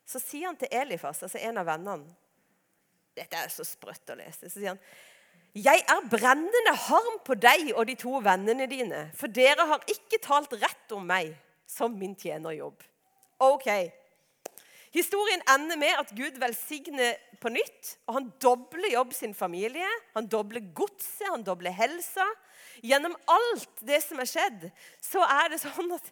så 0.09 0.19
sier 0.19 0.49
han 0.49 0.57
til 0.59 0.71
Elifas, 0.75 1.21
altså 1.23 1.39
en 1.39 1.61
av 1.61 1.69
vennene 1.69 2.17
Dette 3.15 3.35
er 3.35 3.51
så 3.51 3.65
sprøtt 3.67 4.11
å 4.11 4.17
lese. 4.19 4.47
Så 4.47 4.59
sier 4.59 4.73
han 4.73 4.81
jeg 5.57 5.81
er 5.81 6.09
brennende 6.11 6.73
harm 6.85 7.15
på 7.25 7.33
deg 7.39 7.71
og 7.73 7.87
de 7.89 7.95
to 7.97 8.19
vennene 8.21 8.67
dine, 8.69 9.07
for 9.17 9.31
dere 9.33 9.65
har 9.71 9.87
ikke 9.89 10.19
talt 10.21 10.53
rett 10.61 10.93
om 10.93 11.07
meg 11.09 11.31
som 11.67 11.95
min 11.97 12.13
tjenerjobb. 12.19 12.83
Ok, 13.41 13.65
Historien 14.93 15.41
ender 15.45 15.77
med 15.77 15.99
at 16.01 16.13
Gud 16.17 16.37
velsigner 16.41 17.17
på 17.41 17.51
nytt. 17.53 17.97
og 18.07 18.15
Han 18.15 18.29
dobler 18.41 18.93
jobb 18.93 19.13
sin 19.13 19.35
familie, 19.37 19.89
han 20.15 20.25
dobler 20.27 20.65
godset, 20.73 21.27
han 21.29 21.45
dobler 21.45 21.71
helsa. 21.71 22.25
Gjennom 22.85 23.15
alt 23.27 23.81
det 23.85 23.99
som 24.05 24.19
er 24.21 24.29
skjedd, 24.29 24.67
så 25.03 25.23
er 25.25 25.51
det 25.53 25.61
sånn 25.63 25.91
at 25.95 26.11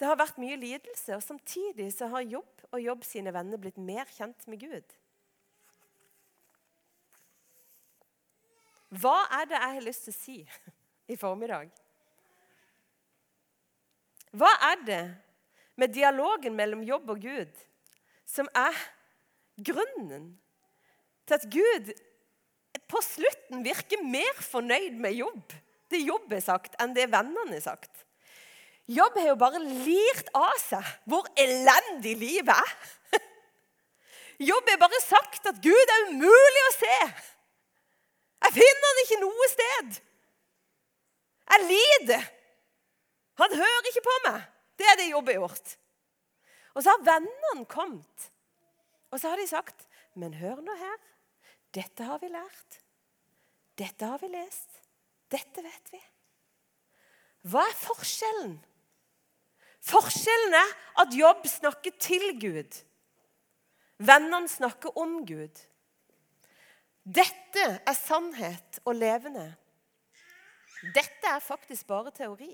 det 0.00 0.08
har 0.08 0.18
vært 0.18 0.40
mye 0.42 0.58
lidelse. 0.58 1.16
Og 1.16 1.24
samtidig 1.24 1.90
så 1.94 2.08
har 2.12 2.26
Jobb 2.26 2.66
og 2.72 2.82
Jobb 2.82 3.06
sine 3.06 3.32
venner 3.34 3.60
blitt 3.60 3.78
mer 3.78 4.08
kjent 4.16 4.46
med 4.50 4.62
Gud. 4.62 4.98
Hva 9.02 9.16
er 9.40 9.48
det 9.48 9.56
jeg 9.56 9.76
har 9.78 9.86
lyst 9.86 10.06
til 10.06 10.12
å 10.12 10.18
si 10.18 10.38
i 11.08 11.16
formiddag? 11.16 11.70
Hva 14.36 14.50
er 14.72 14.82
det 14.84 15.02
med 15.80 15.94
dialogen 15.94 16.56
mellom 16.56 16.82
jobb 16.84 17.14
og 17.14 17.22
Gud 17.24 17.62
som 18.28 18.48
er 18.56 18.76
grunnen 19.60 20.32
til 21.28 21.36
at 21.36 21.46
Gud 21.52 21.92
på 22.88 23.00
slutten 23.04 23.64
virker 23.64 24.04
mer 24.04 24.40
fornøyd 24.44 24.96
med 25.00 25.16
jobb, 25.16 25.54
det 25.92 26.02
jobb 26.04 26.32
er 26.32 26.42
sagt, 26.44 26.76
enn 26.82 26.94
det 26.96 27.10
vennene 27.12 27.54
har 27.54 27.64
sagt. 27.64 28.06
Jobb 28.90 29.16
har 29.20 29.28
jo 29.30 29.38
bare 29.38 29.60
lirt 29.62 30.32
av 30.34 30.56
seg 30.60 30.86
hvor 31.08 31.28
elendig 31.38 32.16
livet 32.18 32.56
er. 32.56 32.72
Jobb 34.50 34.66
har 34.72 34.80
bare 34.82 35.02
sagt 35.04 35.46
at 35.46 35.60
Gud 35.62 35.92
er 35.94 36.08
umulig 36.10 36.64
å 36.66 36.72
se. 36.74 36.96
Jeg 38.42 38.56
finner 38.56 38.88
han 38.88 39.02
ikke 39.04 39.20
noe 39.22 39.48
sted. 39.52 40.00
Jeg 41.52 41.68
lider. 41.68 42.26
Han 43.38 43.54
hører 43.60 43.88
ikke 43.92 44.04
på 44.08 44.18
meg. 44.26 44.42
Det 44.78 44.88
er 44.90 44.98
det 44.98 45.10
Jobb 45.12 45.30
har 45.30 45.40
gjort. 45.44 45.74
Og 46.74 46.82
så 46.82 46.94
har 46.94 47.06
vennene 47.06 47.66
kommet. 47.70 48.28
Og 49.12 49.20
så 49.20 49.30
har 49.30 49.36
de 49.36 49.46
sagt, 49.46 49.86
'Men 50.14 50.34
hør 50.34 50.60
nå 50.60 50.74
her. 50.76 50.98
Dette 51.74 52.04
har 52.04 52.18
vi 52.18 52.28
lært. 52.28 52.80
Dette 53.78 54.04
har 54.04 54.18
vi 54.18 54.28
lest. 54.28 54.71
Dette 55.32 55.64
vet 55.64 55.92
vi.' 55.94 56.08
Hva 57.48 57.64
er 57.66 57.74
forskjellen? 57.74 58.54
Forskjellen 59.82 60.54
er 60.54 60.74
at 61.02 61.14
Jobb 61.16 61.46
snakker 61.50 61.96
til 61.98 62.28
Gud. 62.38 62.76
Vennene 63.98 64.50
snakker 64.50 64.94
om 64.98 65.24
Gud. 65.26 65.62
Dette 67.02 67.64
er 67.82 67.96
sannhet 67.98 68.78
og 68.84 68.94
levende. 68.94 69.48
Dette 70.94 71.30
er 71.30 71.42
faktisk 71.42 71.86
bare 71.86 72.14
teori. 72.14 72.52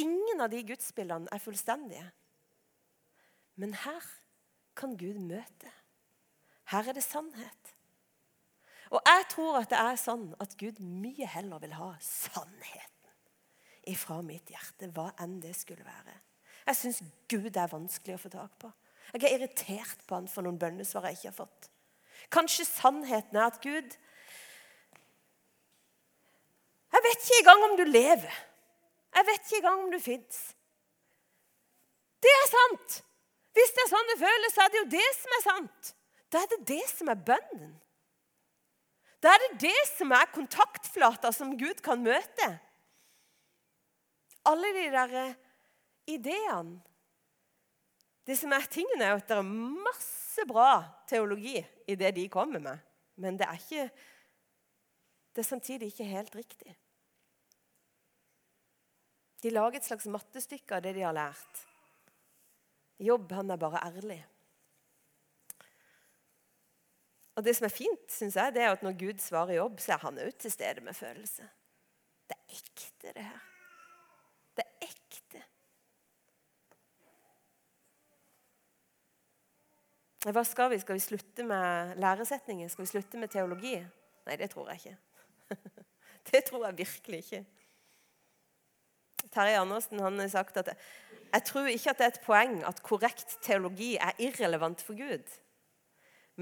Ingen 0.00 0.40
av 0.40 0.48
de 0.52 0.62
gudsbildene 0.64 1.28
er 1.32 1.40
fullstendige. 1.40 2.06
Men 3.60 3.76
her 3.76 4.08
kan 4.76 4.96
Gud 4.96 5.20
møte. 5.20 5.72
Her 6.72 6.88
er 6.88 6.96
det 6.96 7.04
sannhet. 7.04 7.71
Og 8.92 9.00
jeg 9.08 9.24
tror 9.32 9.62
at 9.62 9.70
det 9.72 9.78
er 9.80 10.00
sånn 10.00 10.26
at 10.42 10.56
Gud 10.60 10.80
mye 10.84 11.28
heller 11.32 11.62
vil 11.62 11.72
ha 11.78 11.94
sannheten 12.04 12.88
ifra 13.88 14.20
mitt 14.22 14.52
hjerte, 14.52 14.90
hva 14.94 15.08
enn 15.22 15.40
det 15.42 15.54
skulle 15.58 15.84
være. 15.86 16.14
Jeg 16.68 16.78
syns 16.78 17.00
Gud 17.30 17.56
er 17.56 17.72
vanskelig 17.72 18.14
å 18.14 18.22
få 18.22 18.30
tak 18.30 18.52
på. 18.62 18.70
Jeg 19.12 19.24
er 19.26 19.36
irritert 19.38 20.04
på 20.06 20.16
han 20.16 20.28
for 20.30 20.46
noen 20.46 20.60
bønnesvar 20.60 21.08
jeg 21.08 21.18
ikke 21.18 21.30
har 21.32 21.38
fått. 21.40 21.68
Kanskje 22.32 22.68
sannheten 22.68 23.38
er 23.38 23.48
at 23.48 23.60
Gud 23.64 23.98
Jeg 26.92 27.00
vet 27.06 27.22
ikke 27.24 27.38
engang 27.40 27.62
om 27.64 27.76
du 27.80 27.86
lever. 27.88 28.34
Jeg 29.16 29.26
vet 29.26 29.46
ikke 29.46 29.60
engang 29.62 29.86
om 29.86 29.92
du 29.94 29.98
fins. 30.00 30.42
Det 32.22 32.32
er 32.36 32.50
sant! 32.50 32.98
Hvis 33.56 33.72
det 33.72 33.82
er 33.82 33.90
sånn 33.90 34.10
det 34.10 34.18
føles, 34.20 34.52
så 34.54 34.64
er 34.64 34.70
det 34.72 34.78
jo 34.78 34.90
det 34.92 35.08
som 35.16 35.34
er 35.36 35.42
sant. 35.46 35.88
Da 36.32 36.42
er 36.44 36.50
det 36.52 36.60
det 36.68 36.84
som 36.92 37.10
er 37.12 37.24
bønnen. 37.30 37.72
Da 39.22 39.30
er 39.30 39.42
det 39.44 39.60
det 39.62 39.80
som 39.92 40.10
er 40.14 40.30
kontaktflata 40.34 41.30
som 41.34 41.54
Gud 41.58 41.82
kan 41.84 42.02
møte. 42.02 42.48
Alle 44.50 44.72
de 44.74 44.88
der 44.90 45.14
eh, 45.20 45.36
ideene 46.10 46.80
Det 48.26 48.36
som 48.38 48.52
er 48.54 48.66
tingene, 48.70 49.02
er 49.02 49.16
at 49.18 49.26
det 49.26 49.34
er 49.34 49.46
masse 49.86 50.44
bra 50.46 50.84
teologi 51.10 51.56
i 51.90 51.94
det 51.98 52.12
de 52.14 52.28
kommer 52.30 52.62
med. 52.62 52.78
Men 53.18 53.34
det 53.38 53.48
er, 53.48 53.58
ikke, 53.58 53.88
det 55.34 55.42
er 55.42 55.48
samtidig 55.48 55.88
ikke 55.90 56.06
helt 56.06 56.36
riktig. 56.38 56.76
De 59.42 59.50
lager 59.50 59.80
et 59.80 59.88
slags 59.88 60.06
mattestykke 60.06 60.78
av 60.78 60.84
det 60.84 60.94
de 60.94 61.02
har 61.02 61.16
lært. 61.18 61.64
Jobb, 63.02 63.34
han 63.34 63.50
er 63.50 63.58
bare 63.58 63.82
ærlig. 63.90 64.20
Og 67.36 67.44
det 67.44 67.54
som 67.56 67.64
er 67.64 67.72
fint, 67.72 68.12
synes 68.12 68.36
jeg, 68.36 68.54
det 68.54 68.62
er 68.62 68.74
at 68.74 68.82
når 68.84 68.98
Gud 68.98 69.20
svarer 69.22 69.56
jobb, 69.56 69.80
så 69.80 69.94
er 69.94 70.02
han 70.04 70.20
òg 70.20 70.34
til 70.38 70.52
stede 70.52 70.84
med 70.84 70.94
følelse. 70.94 71.46
Det 72.28 72.36
er 72.36 72.58
ekte, 72.58 73.12
det 73.12 73.24
her. 73.24 73.40
Det 74.56 74.64
er 74.66 74.88
ekte. 74.88 75.44
Hva 80.28 80.44
skal 80.46 80.70
vi? 80.70 80.78
Skal 80.78 80.98
vi 80.98 81.06
slutte 81.06 81.46
med 81.48 81.96
læresetninger? 82.04 82.68
Skal 82.68 82.84
vi 82.84 82.90
slutte 82.92 83.18
med 83.18 83.32
teologi? 83.32 83.74
Nei, 84.26 84.36
det 84.36 84.52
tror 84.52 84.70
jeg 84.70 84.84
ikke. 84.84 84.98
Det 86.30 86.44
tror 86.46 86.68
jeg 86.68 86.78
virkelig 86.78 87.18
ikke. 87.18 87.38
Terje 89.34 89.58
Andersen 89.58 90.00
han 90.00 90.20
har 90.20 90.28
sagt 90.28 90.56
at 90.56 90.68
jeg 91.32 91.42
tror 91.48 91.66
ikke 91.66 91.90
at 91.90 91.98
det 91.98 92.04
er 92.04 92.12
et 92.12 92.20
poeng 92.22 92.60
at 92.68 92.82
korrekt 92.86 93.38
teologi 93.42 93.96
er 93.96 94.12
irrelevant 94.22 94.82
for 94.86 94.94
Gud. 94.94 95.24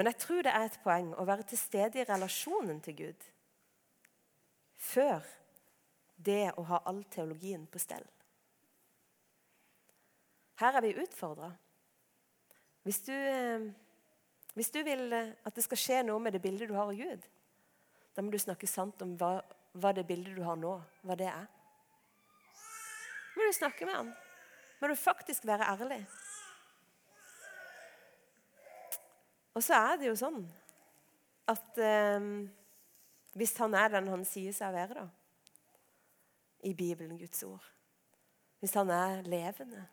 Men 0.01 0.09
jeg 0.09 0.17
tror 0.23 0.47
det 0.47 0.53
er 0.57 0.63
et 0.65 0.77
poeng 0.81 1.11
å 1.21 1.27
være 1.29 1.45
til 1.51 1.59
stede 1.61 1.99
i 2.01 2.05
relasjonen 2.09 2.79
til 2.81 2.95
Gud 2.97 3.25
før 4.81 5.27
det 6.17 6.55
å 6.57 6.65
ha 6.71 6.79
all 6.89 7.03
teologien 7.13 7.67
på 7.69 7.83
stell. 7.83 8.07
Her 10.63 10.79
er 10.79 10.87
vi 10.87 10.95
utfordra. 11.03 11.51
Hvis, 12.89 13.03
eh, 13.13 13.67
hvis, 14.57 14.73
du 14.73 14.81
vil 14.89 15.13
eh, 15.13 15.35
at 15.45 15.61
det 15.61 15.67
skal 15.69 15.83
skje 15.85 16.01
noe 16.09 16.25
med 16.25 16.33
det 16.33 16.41
bildet 16.49 16.73
du 16.73 16.75
har 16.79 16.89
av 16.89 16.97
Gud, 16.97 17.29
da 18.17 18.25
må 18.25 18.33
du 18.33 18.41
snakke 18.41 18.73
sant 18.73 19.05
om 19.05 19.13
hva, 19.21 19.35
hva 19.77 19.93
det 19.93 20.09
bildet 20.09 20.33
du 20.33 20.41
har 20.49 20.57
nå, 20.57 20.79
hva 21.05 21.21
det 21.21 21.29
er. 21.29 21.45
Må 23.37 23.45
du 23.45 23.53
snakke 23.53 23.85
med 23.85 24.01
ham. 24.01 24.15
Må 24.81 24.89
du 24.89 24.97
faktisk 24.97 25.45
være 25.45 25.69
ærlig. 25.77 26.07
Og 29.55 29.65
så 29.65 29.79
er 29.79 30.01
det 30.01 30.11
jo 30.11 30.17
sånn 30.19 30.43
at 31.51 31.81
eh, 31.83 32.27
hvis 33.39 33.57
han 33.59 33.75
er 33.79 33.91
den 33.95 34.11
han 34.11 34.27
sier 34.27 34.55
seg 34.55 34.71
å 34.71 34.77
være, 34.77 35.03
da, 35.03 35.07
i 36.67 36.75
Bibelen, 36.77 37.17
Guds 37.17 37.41
ord 37.47 37.65
Hvis 38.61 38.75
han 38.77 38.91
er 38.93 39.23
levende, 39.25 39.87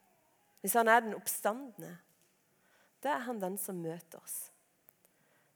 hvis 0.60 0.76
han 0.76 0.90
er 0.92 1.06
den 1.06 1.16
oppstandende, 1.16 1.94
da 3.00 3.14
er 3.14 3.26
han 3.30 3.40
den 3.40 3.56
som 3.62 3.78
møter 3.80 4.20
oss. 4.20 4.50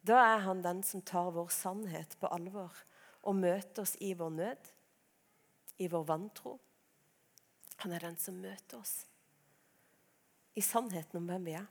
Da 0.08 0.22
er 0.24 0.44
han 0.46 0.62
den 0.64 0.80
som 0.88 1.02
tar 1.04 1.34
vår 1.36 1.50
sannhet 1.52 2.16
på 2.22 2.30
alvor 2.32 2.78
og 3.28 3.36
møter 3.36 3.84
oss 3.84 3.98
i 4.00 4.14
vår 4.18 4.32
nød, 4.38 4.70
i 5.84 5.90
vår 5.92 6.06
vantro. 6.08 6.56
Han 7.84 7.92
er 7.98 8.06
den 8.08 8.18
som 8.22 8.40
møter 8.40 8.80
oss 8.80 9.02
i 10.56 10.64
sannheten 10.64 11.20
om 11.20 11.28
hvem 11.30 11.46
vi 11.48 11.58
er. 11.60 11.68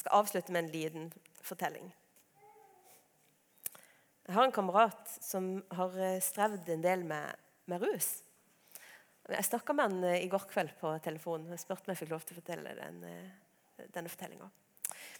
Jeg 0.00 0.06
skal 0.06 0.16
avslutte 0.16 0.52
med 0.54 0.62
en 0.62 0.70
liten 0.72 1.08
fortelling. 1.44 1.88
Jeg 4.24 4.32
har 4.32 4.46
en 4.46 4.54
kamerat 4.56 5.10
som 5.20 5.50
har 5.76 5.98
eh, 6.00 6.22
strevd 6.24 6.70
en 6.72 6.86
del 6.86 7.04
med, 7.04 7.36
med 7.68 7.84
rus. 7.84 8.08
Jeg 9.28 9.44
snakka 9.44 9.76
med 9.76 9.90
han 9.90 10.08
eh, 10.08 10.22
i 10.24 10.30
går 10.32 10.48
kveld 10.48 10.72
på 10.80 10.94
telefonen 11.04 11.52
og 11.52 11.60
spurte 11.60 11.84
om 11.84 11.92
jeg 11.92 12.00
fikk 12.00 12.14
lov 12.14 12.24
til 12.24 12.32
å 12.32 12.40
fortelle 12.40 12.72
den, 12.80 13.04
eh, 13.10 13.84
denne 13.92 14.08
fortellinga. 14.08 14.48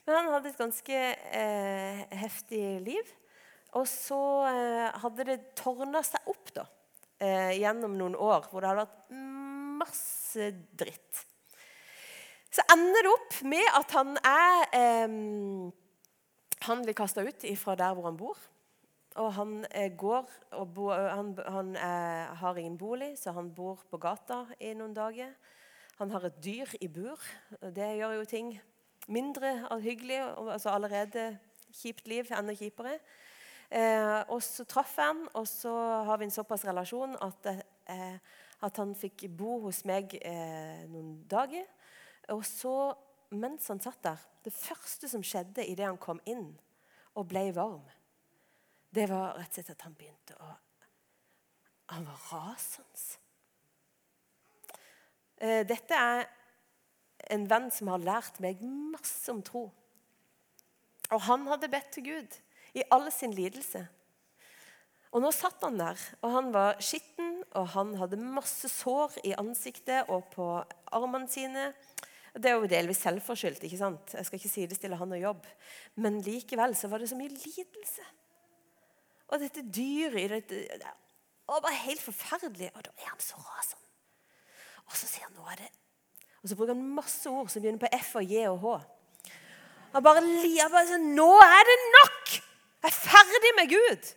Men 0.07 0.17
han 0.17 0.33
hadde 0.39 0.55
et 0.55 0.65
ganske 0.65 1.05
eh, 1.45 2.01
heftig 2.25 2.65
liv. 2.89 3.15
Og 3.77 3.85
så 3.85 4.23
eh, 4.49 5.01
hadde 5.05 5.29
det 5.29 5.41
tårna 5.61 6.01
seg 6.09 6.33
opp 6.33 6.55
da, 6.57 6.65
eh, 7.21 7.53
gjennom 7.61 8.01
noen 8.01 8.17
år 8.17 8.49
hvor 8.49 8.65
det 8.65 8.73
hadde 8.73 8.89
vært 8.89 9.21
masse 9.85 10.55
dritt. 10.73 11.27
Så 12.51 12.65
ender 12.73 13.07
det 13.07 13.13
opp 13.13 13.37
med 13.47 13.67
at 13.79 13.93
han 13.95 14.17
er 14.27 14.65
eh, 14.75 15.13
Han 16.67 16.83
blir 16.83 16.95
kasta 16.99 17.23
ut 17.23 17.45
fra 17.57 17.75
der 17.79 17.95
hvor 17.95 18.09
han 18.11 18.17
bor. 18.17 18.39
Og 19.17 19.33
han 19.35 19.65
eh, 19.71 19.91
går 19.97 20.27
og 20.59 20.75
bo, 20.75 20.91
Han, 20.91 21.39
han 21.47 21.77
eh, 21.77 22.37
har 22.43 22.57
ingen 22.57 22.79
bolig, 22.79 23.19
så 23.19 23.33
han 23.33 23.55
bor 23.55 23.81
på 23.91 23.99
gata 23.99 24.45
i 24.61 24.75
noen 24.75 24.95
dager. 24.95 25.33
Han 25.99 26.11
har 26.11 26.25
et 26.25 26.45
dyr 26.45 26.69
i 26.81 26.89
bur. 26.89 27.21
Det 27.61 27.97
gjør 27.97 28.13
jo 28.19 28.25
ting 28.25 28.61
mindre 29.09 29.69
hyggelig. 29.81 30.21
altså 30.51 30.71
Allerede 30.71 31.39
kjipt 31.75 32.09
liv, 32.09 32.31
enda 32.39 32.55
kjipere. 32.55 32.99
Eh, 33.71 34.21
og 34.29 34.43
så 34.43 34.65
traff 34.67 34.97
jeg 34.99 35.07
han, 35.07 35.27
og 35.39 35.47
så 35.47 35.73
har 36.07 36.19
vi 36.19 36.27
en 36.27 36.35
såpass 36.35 36.65
relasjon 36.67 37.15
at, 37.23 37.51
eh, 37.87 38.17
at 38.63 38.81
han 38.83 38.95
fikk 38.99 39.29
bo 39.39 39.61
hos 39.67 39.85
meg 39.87 40.17
eh, 40.19 40.87
noen 40.91 41.21
dager. 41.31 41.69
Og 42.31 42.45
så, 42.47 42.75
mens 43.35 43.69
han 43.69 43.81
satt 43.83 44.03
der 44.07 44.27
Det 44.45 44.53
første 44.55 45.09
som 45.09 45.23
skjedde 45.23 45.67
idet 45.67 45.85
han 45.85 46.01
kom 46.01 46.21
inn 46.25 46.55
og 47.19 47.27
ble 47.29 47.51
varm, 47.53 47.85
det 48.95 49.05
var 49.11 49.37
rett 49.37 49.51
og 49.51 49.59
slett 49.59 49.75
at 49.75 49.85
han 49.85 49.97
begynte 49.99 50.37
å 50.41 50.51
Han 51.91 52.07
var 52.07 52.23
rasende. 52.31 53.19
Eh, 55.41 55.67
dette 55.67 55.97
er 55.97 56.29
en 57.35 57.47
venn 57.51 57.71
som 57.75 57.91
har 57.91 58.03
lært 58.03 58.39
meg 58.41 58.63
masse 58.63 59.27
om 59.33 59.41
tro. 59.43 59.65
Og 61.11 61.23
han 61.27 61.49
hadde 61.51 61.71
bedt 61.73 61.91
til 61.97 62.07
Gud 62.07 62.37
i 62.79 62.85
all 62.95 63.11
sin 63.13 63.35
lidelse. 63.35 63.83
Og 65.11 65.25
Nå 65.25 65.33
satt 65.35 65.65
han 65.67 65.81
der, 65.81 65.99
og 66.23 66.35
han 66.37 66.53
var 66.55 66.79
skitten, 66.79 67.41
og 67.59 67.73
han 67.75 67.97
hadde 67.99 68.21
masse 68.23 68.69
sår 68.71 69.17
i 69.27 69.35
ansiktet 69.35 70.07
og 70.13 70.29
på 70.31 70.47
armene 70.95 71.27
sine. 71.31 71.73
Det 72.35 72.47
er 72.47 72.57
jo 72.57 72.71
delvis 72.71 73.03
selvforskyldt. 73.03 73.65
ikke 73.67 73.81
sant? 73.81 74.15
Jeg 74.15 74.27
skal 74.27 74.39
ikke 74.39 74.53
sidestille 74.53 74.97
han 74.97 75.13
og 75.13 75.23
jobb. 75.23 75.47
Men 75.97 76.21
likevel 76.23 76.77
så 76.79 76.89
var 76.89 77.03
det 77.03 77.11
så 77.11 77.19
mye 77.19 77.33
lidelse. 77.33 78.07
Og 79.31 79.43
dette 79.43 79.63
dyret 79.67 80.31
dette, 80.31 80.63
det 80.79 81.63
var 81.65 81.83
helt 81.85 82.03
forferdelig. 82.03 82.71
Og 82.75 82.85
da 82.87 82.95
er 82.99 83.11
han 83.11 83.23
så 83.23 83.39
rasende. 83.39 83.87
Og 84.91 84.97
så 84.99 85.07
sier 85.07 85.27
han 85.27 85.37
nå 85.39 85.45
av 85.47 85.59
det 85.61 85.69
Og 86.43 86.51
så 86.51 86.57
bruker 86.59 86.75
han 86.75 86.95
masse 86.97 87.31
ord 87.31 87.51
som 87.53 87.63
begynner 87.63 87.83
på 87.83 87.91
F 88.01 88.17
og 88.19 88.27
J 88.27 88.49
og 88.51 88.63
H. 88.65 88.73
Han 89.93 90.07
bare 90.07 90.23
lir 90.25 90.71
bare 90.71 90.89
sånn 90.89 91.13
Nå 91.15 91.29
er 91.45 91.69
det 91.69 91.77
nok! 91.97 92.33
Jeg 92.81 92.89
er 92.89 92.97
ferdig 92.97 93.53
med 93.59 93.71
Gud. 93.75 94.09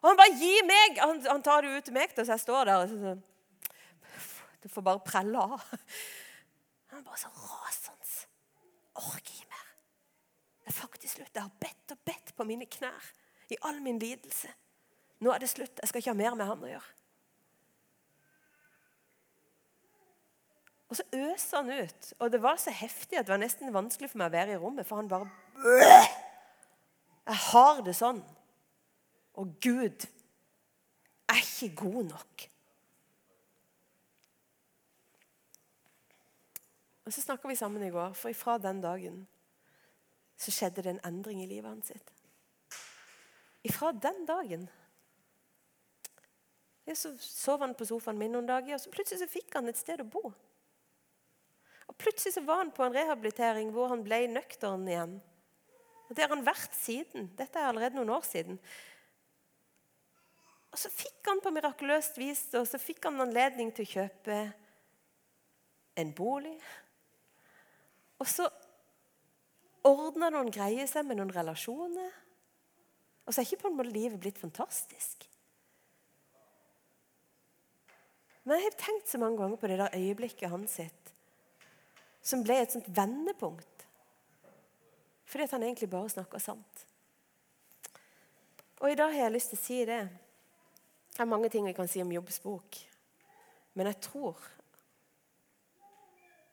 Og 0.00 0.08
han 0.08 0.20
bare 0.20 0.36
gir 0.40 0.64
meg 0.68 1.00
Han, 1.02 1.20
han 1.26 1.44
tar 1.44 1.64
det 1.66 1.74
ut 1.74 1.88
til 1.88 1.96
meg, 1.96 2.14
så 2.16 2.28
jeg 2.32 2.44
står 2.44 2.70
der 2.70 2.84
og 2.84 2.92
sånn 2.94 3.22
Du 4.62 4.68
får 4.72 4.84
bare 4.84 5.04
prelle 5.04 5.46
av. 5.56 5.64
Han 7.00 7.04
bare 7.08 7.16
så 7.16 7.28
rasende. 7.32 8.26
Orker 8.94 9.32
ikke 9.32 9.48
mer. 9.48 9.68
Det 10.60 10.68
er 10.68 10.76
faktisk 10.76 11.14
slutt. 11.14 11.30
Jeg 11.34 11.42
har 11.42 11.54
bedt 11.60 11.92
og 11.94 11.98
bedt 12.04 12.32
på 12.36 12.44
mine 12.44 12.66
knær 12.68 13.06
i 13.48 13.56
all 13.64 13.78
min 13.80 13.98
lidelse. 13.98 14.50
Nå 15.24 15.32
er 15.32 15.40
det 15.40 15.48
slutt. 15.48 15.80
Jeg 15.80 15.88
skal 15.88 16.02
ikke 16.02 16.12
ha 16.12 16.18
mer 16.18 16.36
med 16.36 16.50
han 16.50 16.66
å 16.66 16.68
gjøre. 16.68 16.90
Og 20.90 21.00
så 21.00 21.08
øser 21.16 21.56
han 21.62 21.72
ut. 21.86 22.12
Og 22.18 22.36
det 22.36 22.42
var 22.44 22.60
så 22.60 22.74
heftig 22.74 23.16
at 23.16 23.30
det 23.30 23.32
var 23.32 23.40
nesten 23.40 23.72
vanskelig 23.72 24.12
for 24.12 24.20
meg 24.20 24.28
å 24.28 24.36
være 24.36 24.58
i 24.58 24.60
rommet, 24.60 24.84
for 24.84 25.00
han 25.00 25.08
bare 25.08 25.30
jeg 27.30 27.42
har 27.46 27.80
det 27.86 27.96
sånn. 27.96 28.20
Og 29.40 29.56
Gud 29.64 30.04
er 31.32 31.40
ikke 31.40 31.72
god 31.80 32.12
nok. 32.12 32.50
Og 37.10 37.14
Så 37.14 37.24
snakka 37.24 37.48
vi 37.50 37.56
sammen 37.58 37.82
i 37.82 37.90
går, 37.90 38.12
for 38.14 38.30
ifra 38.30 38.54
den 38.62 38.78
dagen 38.80 39.24
så 40.38 40.52
skjedde 40.54 40.84
det 40.86 40.92
en 40.92 41.00
endring 41.08 41.40
i 41.42 41.46
livet 41.50 41.66
hans. 41.66 41.88
sitt. 41.90 42.12
Ifra 43.66 43.90
den 43.92 44.26
dagen 44.26 44.68
så 46.94 47.10
sov 47.18 47.60
han 47.60 47.74
på 47.74 47.86
sofaen 47.86 48.18
min 48.18 48.30
noen 48.32 48.46
dager, 48.46 48.74
og 48.74 48.80
så 48.80 48.90
plutselig 48.94 49.20
så 49.24 49.28
fikk 49.30 49.54
han 49.54 49.68
et 49.68 49.78
sted 49.78 50.00
å 50.02 50.06
bo. 50.06 50.30
Og 51.88 51.98
Plutselig 51.98 52.34
så 52.34 52.44
var 52.46 52.62
han 52.62 52.70
på 52.70 52.86
en 52.86 52.94
rehabilitering 52.94 53.72
hvor 53.74 53.90
han 53.90 54.04
ble 54.06 54.20
nøktern 54.30 54.86
igjen. 54.86 55.16
Og 56.08 56.14
Det 56.14 56.22
har 56.22 56.30
han 56.30 56.46
vært 56.46 56.74
siden. 56.78 57.26
Dette 57.34 57.58
er 57.58 57.66
allerede 57.66 57.98
noen 57.98 58.14
år 58.14 58.22
siden. 58.22 58.60
Og 60.70 60.78
så 60.78 60.90
fikk 60.94 61.26
han 61.26 61.42
på 61.42 61.50
mirakuløst 61.50 62.22
vis 62.22 62.44
og 62.54 62.70
så 62.70 62.78
fikk 62.78 63.02
han 63.10 63.18
anledning 63.26 63.74
til 63.74 63.88
å 63.88 63.92
kjøpe 63.98 64.38
en 65.98 66.14
bolig. 66.14 66.54
Og 68.20 68.28
så 68.28 68.46
ordner 69.86 70.32
noen 70.34 70.52
greier 70.52 70.88
seg 70.88 71.06
med 71.08 71.18
noen 71.20 71.32
relasjoner. 71.34 72.12
Og 73.24 73.32
så 73.32 73.40
er 73.40 73.48
ikke 73.48 73.64
på 73.64 73.70
en 73.70 73.78
måte 73.78 73.94
livet 73.94 74.20
blitt 74.20 74.40
fantastisk. 74.40 75.26
Men 78.44 78.56
jeg 78.56 78.70
har 78.70 78.78
tenkt 78.80 79.10
så 79.10 79.20
mange 79.20 79.38
ganger 79.40 79.60
på 79.60 79.68
det 79.70 79.78
der 79.78 79.96
øyeblikket 79.96 80.50
hans 80.50 80.76
sitt, 80.80 81.12
som 82.24 82.42
ble 82.44 82.56
et 82.60 82.72
sånt 82.72 82.88
vendepunkt. 82.96 83.84
Fordi 85.30 85.46
at 85.46 85.54
han 85.54 85.62
egentlig 85.62 85.90
bare 85.92 86.10
snakker 86.10 86.42
sant. 86.42 86.86
Og 88.80 88.90
i 88.90 88.96
dag 88.98 89.12
har 89.12 89.28
jeg 89.28 89.34
lyst 89.36 89.52
til 89.52 89.60
å 89.60 89.62
si 89.62 89.78
det. 89.86 90.00
Det 91.12 91.22
er 91.22 91.28
mange 91.28 91.50
ting 91.52 91.66
vi 91.68 91.76
kan 91.76 91.88
si 91.88 92.00
om 92.02 92.12
Jobbs 92.12 92.40
bok. 92.42 92.80
Men 93.76 93.90
jeg 93.92 94.00
tror 94.08 94.40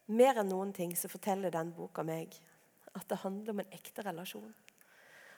mer 0.07 0.39
enn 0.39 0.51
noen 0.51 0.73
ting 0.75 0.93
så 0.95 1.09
forteller 1.11 1.53
den 1.53 1.73
boka 1.75 2.03
meg 2.07 2.35
at 2.97 3.05
det 3.11 3.21
handler 3.21 3.53
om 3.53 3.61
en 3.61 3.75
ekte 3.75 4.05
relasjon. 4.05 4.53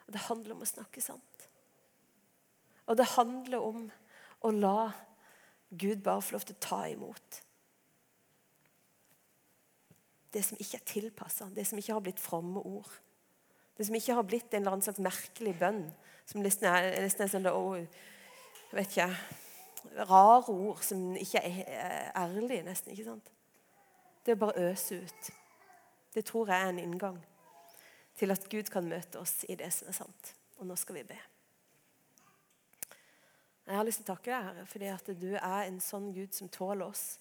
Og 0.08 0.16
det 0.16 0.26
handler 0.28 0.56
om 0.56 0.64
å 0.64 0.70
snakke 0.70 1.02
sant. 1.04 1.46
Og 2.90 2.98
det 2.98 3.12
handler 3.16 3.62
om 3.62 3.84
å 4.46 4.52
la 4.56 4.90
Gud 5.70 6.02
bare 6.02 6.24
få 6.26 6.38
lov 6.38 6.48
til 6.48 6.58
å 6.58 6.64
ta 6.66 6.80
imot. 6.90 7.42
Det 10.34 10.42
som 10.46 10.58
ikke 10.62 10.80
er 10.80 10.88
tilpassa, 10.90 11.50
det 11.54 11.66
som 11.68 11.78
ikke 11.78 11.94
har 11.94 12.06
blitt 12.06 12.22
fromme 12.22 12.62
ord. 12.66 12.90
Det 13.78 13.86
som 13.88 13.98
ikke 13.98 14.16
har 14.18 14.26
blitt 14.26 14.54
en 14.54 14.62
eller 14.64 14.78
annen 14.78 14.86
slags 14.86 15.02
merkelig 15.04 15.54
bønn. 15.60 15.84
Som 16.30 16.42
nesten 16.46 16.70
er, 16.70 16.90
nesten 17.06 17.26
er 17.26 17.32
sånn 17.34 17.50
å, 17.50 17.62
vet 18.74 18.90
ikke, 18.90 19.12
Rare 19.96 20.52
ord 20.52 20.82
som 20.84 21.14
ikke 21.16 21.40
er 21.40 22.10
ærlige, 22.18 22.66
nesten. 22.66 22.92
ikke 22.92 23.06
sant? 23.06 23.30
Det 24.26 24.36
å 24.36 24.42
bare 24.42 24.70
øse 24.70 25.00
ut. 25.02 25.32
Det 26.14 26.26
tror 26.26 26.50
jeg 26.50 26.62
er 26.62 26.72
en 26.74 26.82
inngang 26.82 27.20
til 28.20 28.34
at 28.34 28.48
Gud 28.52 28.72
kan 28.74 28.88
møte 28.90 29.20
oss 29.22 29.44
i 29.48 29.56
det 29.56 29.70
som 29.74 29.90
er 29.92 29.96
sant. 29.96 30.34
Og 30.60 30.68
nå 30.68 30.76
skal 30.80 31.00
vi 31.00 31.06
be. 31.14 31.20
Jeg 33.70 33.78
har 33.78 33.86
lyst 33.86 34.02
til 34.02 34.10
å 34.10 34.16
takke 34.16 34.32
deg, 34.34 34.48
Herre, 34.48 34.66
fordi 34.66 34.88
at 34.90 35.12
du 35.22 35.30
er 35.38 35.68
en 35.68 35.78
sånn 35.84 36.10
Gud 36.16 36.34
som 36.34 36.50
tåler 36.50 36.90
oss. 36.90 37.20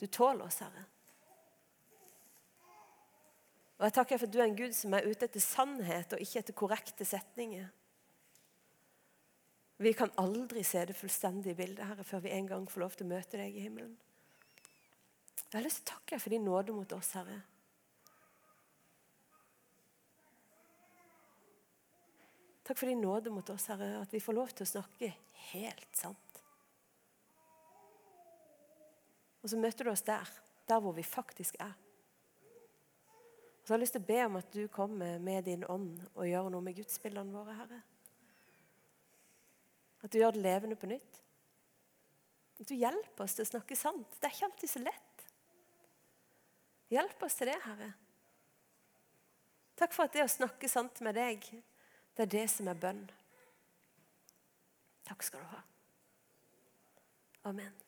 Du 0.00 0.08
tåler 0.10 0.48
oss, 0.48 0.58
Herre. 0.64 0.82
Og 3.78 3.86
jeg 3.86 3.94
takker 3.94 4.18
for 4.18 4.26
at 4.26 4.34
du 4.34 4.40
er 4.40 4.48
en 4.48 4.58
Gud 4.58 4.74
som 4.76 4.94
er 4.96 5.06
ute 5.06 5.28
etter 5.28 5.42
sannhet 5.42 6.14
og 6.16 6.22
ikke 6.22 6.42
etter 6.42 6.56
korrekte 6.58 7.06
setninger. 7.06 7.70
Vi 9.76 9.92
kan 9.92 10.10
aldri 10.14 10.62
se 10.64 10.84
det 10.86 10.94
fullstendige 10.94 11.56
bildet 11.58 11.86
Herre, 11.86 12.04
før 12.06 12.22
vi 12.22 12.34
en 12.36 12.46
gang 12.46 12.66
får 12.70 12.80
lov 12.80 12.94
til 12.94 13.06
å 13.06 13.10
møte 13.10 13.40
deg 13.40 13.56
i 13.56 13.64
himmelen. 13.64 13.96
Jeg 15.50 15.58
har 15.58 15.66
lyst 15.66 15.82
til 15.82 15.88
å 15.88 15.94
takke 15.96 16.20
for 16.22 16.34
din 16.34 16.46
nåde 16.46 16.74
mot 16.74 16.92
oss, 16.94 17.10
Herre. 17.18 17.40
Takk 22.64 22.78
for 22.80 22.88
din 22.88 23.02
nåde 23.02 23.30
mot 23.34 23.50
oss, 23.50 23.66
Herre, 23.70 23.90
at 24.00 24.14
vi 24.14 24.22
får 24.22 24.38
lov 24.38 24.54
til 24.54 24.64
å 24.64 24.70
snakke 24.70 25.10
helt 25.50 25.98
sant. 25.98 26.40
Og 29.44 29.50
så 29.52 29.58
møter 29.60 29.84
du 29.84 29.90
oss 29.92 30.06
der, 30.06 30.30
der 30.70 30.80
hvor 30.80 30.94
vi 30.96 31.04
faktisk 31.04 31.58
er. 31.60 31.74
Og 33.60 33.66
så 33.66 33.74
har 33.74 33.78
jeg 33.78 33.84
lyst 33.84 33.98
til 33.98 34.04
å 34.04 34.08
be 34.08 34.20
om 34.24 34.38
at 34.40 34.54
du 34.54 34.62
kommer 34.72 35.18
med 35.20 35.44
din 35.44 35.66
ånd 35.68 36.00
og 36.14 36.28
gjør 36.28 36.48
noe 36.52 36.64
med 36.64 36.78
gudsbildene 36.78 37.34
våre, 37.34 37.58
Herre. 37.58 37.82
At 40.04 40.12
du 40.12 40.20
gjør 40.20 40.36
det 40.36 40.44
levende 40.44 40.76
på 40.76 40.88
nytt. 40.90 41.20
At 42.60 42.68
du 42.68 42.76
hjelper 42.76 43.24
oss 43.24 43.34
til 43.36 43.46
å 43.46 43.50
snakke 43.54 43.76
sant. 43.78 44.18
Det 44.20 44.28
er 44.28 44.36
ikke 44.36 44.48
alltid 44.50 44.70
så 44.70 44.82
lett. 44.84 45.26
Hjelp 46.92 47.24
oss 47.26 47.38
til 47.38 47.50
det, 47.50 47.58
Herre. 47.64 47.90
Takk 49.74 49.94
for 49.96 50.06
at 50.06 50.14
det 50.14 50.22
å 50.22 50.30
snakke 50.30 50.70
sant 50.70 51.00
med 51.02 51.16
deg, 51.18 51.46
det 52.14 52.26
er 52.26 52.34
det 52.36 52.44
som 52.52 52.68
er 52.70 52.78
bønn. 52.78 53.02
Takk 55.08 55.24
skal 55.26 55.42
du 55.42 55.48
ha. 55.50 55.64
Amen. 57.50 57.83